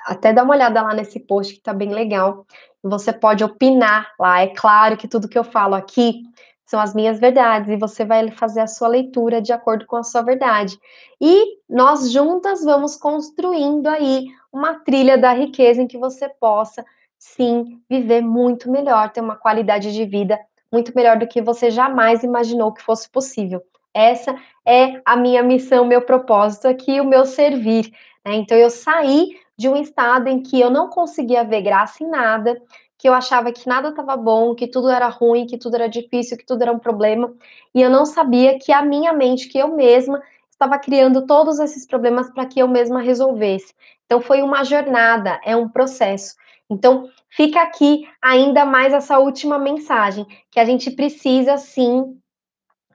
até 0.06 0.32
dá 0.32 0.42
uma 0.42 0.54
olhada 0.54 0.80
lá 0.82 0.94
nesse 0.94 1.20
post 1.20 1.52
que 1.52 1.58
está 1.58 1.74
bem 1.74 1.92
legal. 1.92 2.46
Você 2.84 3.12
pode 3.12 3.42
opinar 3.42 4.12
lá. 4.18 4.40
É 4.40 4.48
claro 4.48 4.96
que 4.96 5.08
tudo 5.08 5.28
que 5.28 5.38
eu 5.38 5.44
falo 5.44 5.74
aqui 5.74 6.22
são 6.66 6.80
as 6.80 6.94
minhas 6.94 7.18
verdades 7.18 7.70
e 7.70 7.76
você 7.76 8.04
vai 8.04 8.30
fazer 8.30 8.60
a 8.60 8.66
sua 8.66 8.88
leitura 8.88 9.40
de 9.40 9.52
acordo 9.52 9.86
com 9.86 9.96
a 9.96 10.02
sua 10.02 10.22
verdade. 10.22 10.78
E 11.20 11.58
nós 11.68 12.10
juntas 12.10 12.64
vamos 12.64 12.96
construindo 12.96 13.86
aí 13.86 14.26
uma 14.52 14.74
trilha 14.74 15.18
da 15.18 15.32
riqueza 15.32 15.82
em 15.82 15.86
que 15.86 15.98
você 15.98 16.28
possa 16.28 16.84
sim 17.18 17.80
viver 17.88 18.22
muito 18.22 18.70
melhor, 18.70 19.10
ter 19.10 19.20
uma 19.20 19.36
qualidade 19.36 19.92
de 19.92 20.04
vida 20.04 20.38
muito 20.70 20.92
melhor 20.94 21.18
do 21.18 21.26
que 21.26 21.40
você 21.40 21.70
jamais 21.70 22.22
imaginou 22.22 22.72
que 22.72 22.82
fosse 22.82 23.08
possível. 23.08 23.62
Essa 23.94 24.34
é 24.66 25.00
a 25.04 25.16
minha 25.16 25.42
missão, 25.42 25.84
meu 25.84 26.02
propósito 26.02 26.66
aqui, 26.66 27.00
o 27.00 27.04
meu 27.04 27.24
servir. 27.24 27.92
Né? 28.24 28.34
Então 28.34 28.58
eu 28.58 28.68
saí 28.68 29.38
de 29.56 29.68
um 29.68 29.76
estado 29.76 30.28
em 30.28 30.42
que 30.42 30.60
eu 30.60 30.70
não 30.70 30.88
conseguia 30.88 31.44
ver 31.44 31.62
graça 31.62 32.02
em 32.02 32.08
nada, 32.08 32.60
que 32.98 33.08
eu 33.08 33.14
achava 33.14 33.52
que 33.52 33.68
nada 33.68 33.90
estava 33.90 34.16
bom, 34.16 34.54
que 34.54 34.66
tudo 34.66 34.88
era 34.88 35.08
ruim, 35.08 35.46
que 35.46 35.58
tudo 35.58 35.74
era 35.74 35.88
difícil, 35.88 36.36
que 36.36 36.46
tudo 36.46 36.62
era 36.62 36.72
um 36.72 36.78
problema, 36.78 37.34
e 37.74 37.80
eu 37.80 37.90
não 37.90 38.04
sabia 38.06 38.58
que 38.58 38.72
a 38.72 38.82
minha 38.82 39.12
mente, 39.12 39.48
que 39.48 39.58
eu 39.58 39.68
mesma, 39.68 40.22
estava 40.50 40.78
criando 40.78 41.26
todos 41.26 41.58
esses 41.58 41.86
problemas 41.86 42.30
para 42.30 42.46
que 42.46 42.60
eu 42.60 42.68
mesma 42.68 43.00
resolvesse. 43.00 43.74
Então 44.06 44.20
foi 44.20 44.42
uma 44.42 44.64
jornada, 44.64 45.40
é 45.44 45.56
um 45.56 45.68
processo. 45.68 46.34
Então 46.70 47.10
fica 47.28 47.60
aqui 47.60 48.08
ainda 48.22 48.64
mais 48.64 48.92
essa 48.92 49.18
última 49.18 49.58
mensagem, 49.58 50.26
que 50.50 50.58
a 50.58 50.64
gente 50.64 50.90
precisa 50.90 51.56
sim 51.56 52.16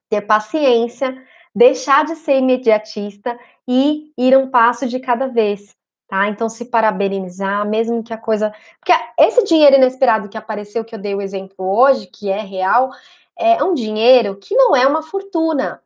ter 0.10 0.22
paciência, 0.22 1.16
deixar 1.54 2.06
de 2.06 2.16
ser 2.16 2.38
imediatista 2.38 3.38
e 3.68 4.12
ir 4.18 4.36
um 4.36 4.50
passo 4.50 4.88
de 4.88 5.00
cada 5.00 5.28
vez 5.28 5.78
tá? 6.10 6.28
Então, 6.28 6.50
se 6.50 6.66
parabenizar, 6.66 7.66
mesmo 7.70 8.04
que 8.04 8.12
a 8.12 8.18
coisa. 8.18 8.52
Porque 8.80 8.92
esse 9.18 9.44
dinheiro 9.46 9.76
inesperado 9.78 10.28
que 10.28 10.38
apareceu, 10.38 10.84
que 10.84 10.96
eu 10.96 11.00
dei 11.00 11.16
o 11.16 11.22
exemplo 11.22 11.56
hoje, 11.60 12.08
que 12.08 12.30
é 12.30 12.42
real, 12.42 12.90
é 13.38 13.64
um 13.64 13.74
dinheiro 13.74 14.36
que 14.36 14.56
não 14.56 14.76
é 14.76 14.86
uma 14.86 15.04
fortuna, 15.04 15.82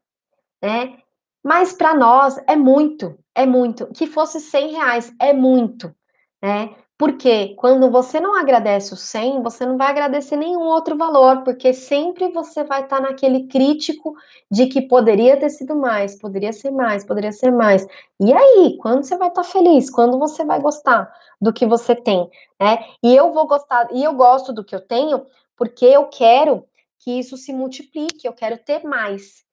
né? 0.62 0.98
Mas 1.44 1.74
para 1.74 1.94
nós 1.94 2.40
é 2.48 2.56
muito, 2.56 3.20
é 3.36 3.46
muito. 3.46 3.88
Que 3.88 4.08
fosse 4.08 4.40
100 4.40 4.72
reais 4.72 5.14
é 5.20 5.34
muito, 5.34 5.94
né? 6.42 6.74
Porque 6.98 7.56
quando 7.56 7.90
você 7.90 8.20
não 8.20 8.36
agradece 8.36 8.94
o 8.94 8.98
100, 8.98 9.42
você 9.42 9.66
não 9.66 9.78
vai 9.78 9.88
agradecer 9.88 10.36
nenhum 10.38 10.62
outro 10.62 10.96
valor, 10.96 11.44
porque 11.44 11.74
sempre 11.74 12.32
você 12.32 12.64
vai 12.64 12.84
estar 12.84 12.98
tá 12.98 13.02
naquele 13.02 13.48
crítico 13.48 14.16
de 14.50 14.68
que 14.68 14.82
poderia 14.82 15.36
ter 15.36 15.50
sido 15.50 15.76
mais, 15.76 16.18
poderia 16.18 16.54
ser 16.54 16.72
mais, 16.72 17.04
poderia 17.04 17.32
ser 17.32 17.52
mais. 17.52 17.86
E 18.20 18.32
aí, 18.32 18.78
quando 18.80 19.04
você 19.04 19.18
vai 19.18 19.30
estar 19.30 19.44
tá 19.44 19.50
feliz? 19.50 19.90
Quando 19.90 20.20
você 20.20 20.46
vai 20.46 20.62
gostar 20.62 21.12
do 21.42 21.52
que 21.52 21.66
você 21.66 21.96
tem, 21.96 22.30
né? 22.60 22.86
E 23.04 23.16
eu 23.16 23.34
vou 23.34 23.48
gostar, 23.48 23.88
e 23.92 24.04
eu 24.04 24.14
gosto 24.14 24.54
do 24.54 24.64
que 24.64 24.76
eu 24.76 24.82
tenho, 24.82 25.26
porque 25.58 25.86
eu 25.86 26.06
quero 26.06 26.64
que 27.00 27.12
isso 27.20 27.36
se 27.38 27.52
multiplique, 27.52 28.26
eu 28.28 28.34
quero 28.34 28.58
ter 28.58 28.84
mais. 28.84 29.44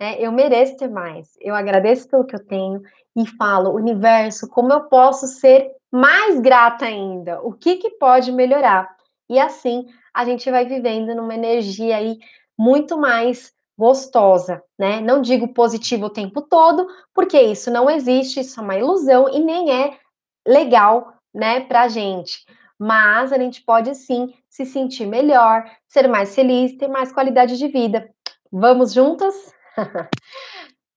Né? 0.00 0.16
Eu 0.18 0.32
mereço 0.32 0.76
ter 0.76 0.88
mais. 0.88 1.36
Eu 1.40 1.54
agradeço 1.54 2.08
pelo 2.08 2.24
que 2.24 2.34
eu 2.34 2.44
tenho 2.44 2.82
e 3.16 3.26
falo, 3.36 3.74
universo, 3.74 4.48
como 4.48 4.72
eu 4.72 4.84
posso 4.84 5.26
ser 5.26 5.70
mais 5.90 6.40
grata 6.40 6.86
ainda? 6.86 7.40
O 7.42 7.52
que, 7.52 7.76
que 7.76 7.90
pode 7.90 8.32
melhorar? 8.32 8.88
E 9.28 9.38
assim 9.38 9.86
a 10.12 10.24
gente 10.24 10.50
vai 10.50 10.64
vivendo 10.64 11.14
numa 11.14 11.34
energia 11.34 11.96
aí 11.96 12.18
muito 12.58 12.98
mais 12.98 13.52
gostosa, 13.76 14.62
né? 14.78 15.00
Não 15.00 15.20
digo 15.20 15.52
positivo 15.52 16.06
o 16.06 16.10
tempo 16.10 16.42
todo, 16.42 16.86
porque 17.12 17.40
isso 17.40 17.70
não 17.70 17.90
existe, 17.90 18.40
isso 18.40 18.60
é 18.60 18.62
uma 18.62 18.76
ilusão 18.76 19.28
e 19.28 19.40
nem 19.40 19.70
é 19.72 19.98
legal, 20.46 21.14
né, 21.34 21.60
pra 21.60 21.88
gente. 21.88 22.44
Mas 22.78 23.32
a 23.32 23.38
gente 23.38 23.62
pode 23.62 23.94
sim 23.94 24.32
se 24.48 24.64
sentir 24.64 25.06
melhor, 25.06 25.64
ser 25.88 26.08
mais 26.08 26.34
feliz, 26.34 26.76
ter 26.76 26.88
mais 26.88 27.12
qualidade 27.12 27.56
de 27.56 27.68
vida. 27.68 28.08
Vamos 28.52 28.92
juntas? 28.92 29.53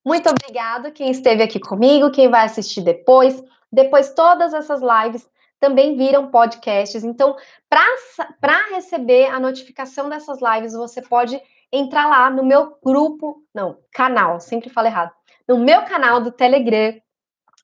Muito 0.06 0.30
obrigada 0.30 0.92
quem 0.92 1.12
esteve 1.12 1.44
aqui 1.44 1.60
comigo, 1.60 2.12
quem 2.12 2.30
vai 2.30 2.46
assistir 2.46 2.82
depois. 2.82 3.44
Depois, 3.72 4.14
todas 4.14 4.54
essas 4.54 4.82
lives 4.82 5.30
também 5.60 5.98
viram 5.98 6.30
podcasts. 6.30 7.04
Então, 7.04 7.36
para 7.70 8.76
receber 8.76 9.26
a 9.28 9.40
notificação 9.40 10.08
dessas 10.08 10.40
lives, 10.42 10.74
você 10.74 11.02
pode 11.02 11.42
entrar 11.72 12.08
lá 12.08 12.30
no 12.30 12.46
meu 12.46 12.78
grupo, 12.84 13.44
não, 13.54 13.78
canal, 13.92 14.40
sempre 14.40 14.70
falo 14.70 14.88
errado, 14.88 15.12
no 15.48 15.58
meu 15.58 15.84
canal 15.84 16.22
do 16.22 16.32
Telegram. 16.32 17.00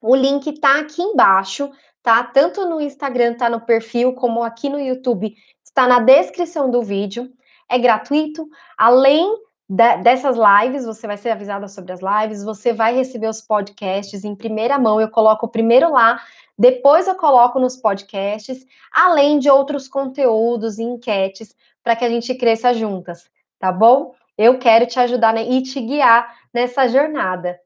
O 0.02 0.16
link 0.16 0.60
tá 0.60 0.80
aqui 0.80 1.02
embaixo, 1.02 1.72
tá? 2.02 2.22
Tanto 2.24 2.66
no 2.66 2.82
Instagram, 2.82 3.36
tá 3.36 3.50
no 3.50 3.62
perfil, 3.62 4.14
como 4.14 4.44
aqui 4.44 4.68
no 4.68 4.80
YouTube 4.80 5.34
está 5.64 5.88
na 5.88 6.00
descrição 6.00 6.70
do 6.70 6.84
vídeo, 6.84 7.32
é 7.70 7.80
gratuito, 7.80 8.48
além 8.78 9.34
dessas 9.74 10.38
lives, 10.38 10.86
você 10.86 11.08
vai 11.08 11.18
ser 11.18 11.32
avisada 11.32 11.68
sobre 11.68 11.94
as 11.94 12.00
lives, 12.00 12.44
você 12.44 12.72
vai 12.72 12.96
receber 12.96 13.28
os 13.28 13.42
podcasts 13.42 14.24
em 14.24 14.36
primeira 14.36 14.78
mão, 14.78 15.02
eu 15.02 15.10
coloco 15.10 15.48
primeiro 15.48 15.92
lá, 15.92 16.22
depois 16.58 17.08
eu 17.08 17.16
coloco 17.16 17.60
nos 17.60 17.76
podcasts, 17.76 18.66
além 18.92 19.40
de 19.40 19.50
outros 19.50 19.88
conteúdos 19.88 20.78
e 20.78 20.84
enquetes 20.84 21.56
para 21.84 21.96
que 21.96 22.06
a 22.06 22.10
gente 22.10 22.36
cresça 22.36 22.72
juntas, 22.74 23.28
tá 23.58 23.72
bom? 23.72 24.14
Eu 24.38 24.60
quero 24.60 24.86
te 24.86 25.00
ajudar 25.00 25.34
né, 25.34 25.44
e 25.44 25.64
te 25.64 25.82
guiar 25.82 26.32
nessa 26.54 26.88
jornada. 26.88 27.60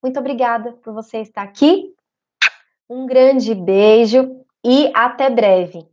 Muito 0.00 0.20
obrigada 0.20 0.72
por 0.84 0.92
você 0.92 1.18
estar 1.18 1.42
aqui. 1.42 1.92
Um 2.88 3.06
grande 3.06 3.54
beijo 3.54 4.40
e 4.64 4.90
até 4.94 5.28
breve. 5.28 5.84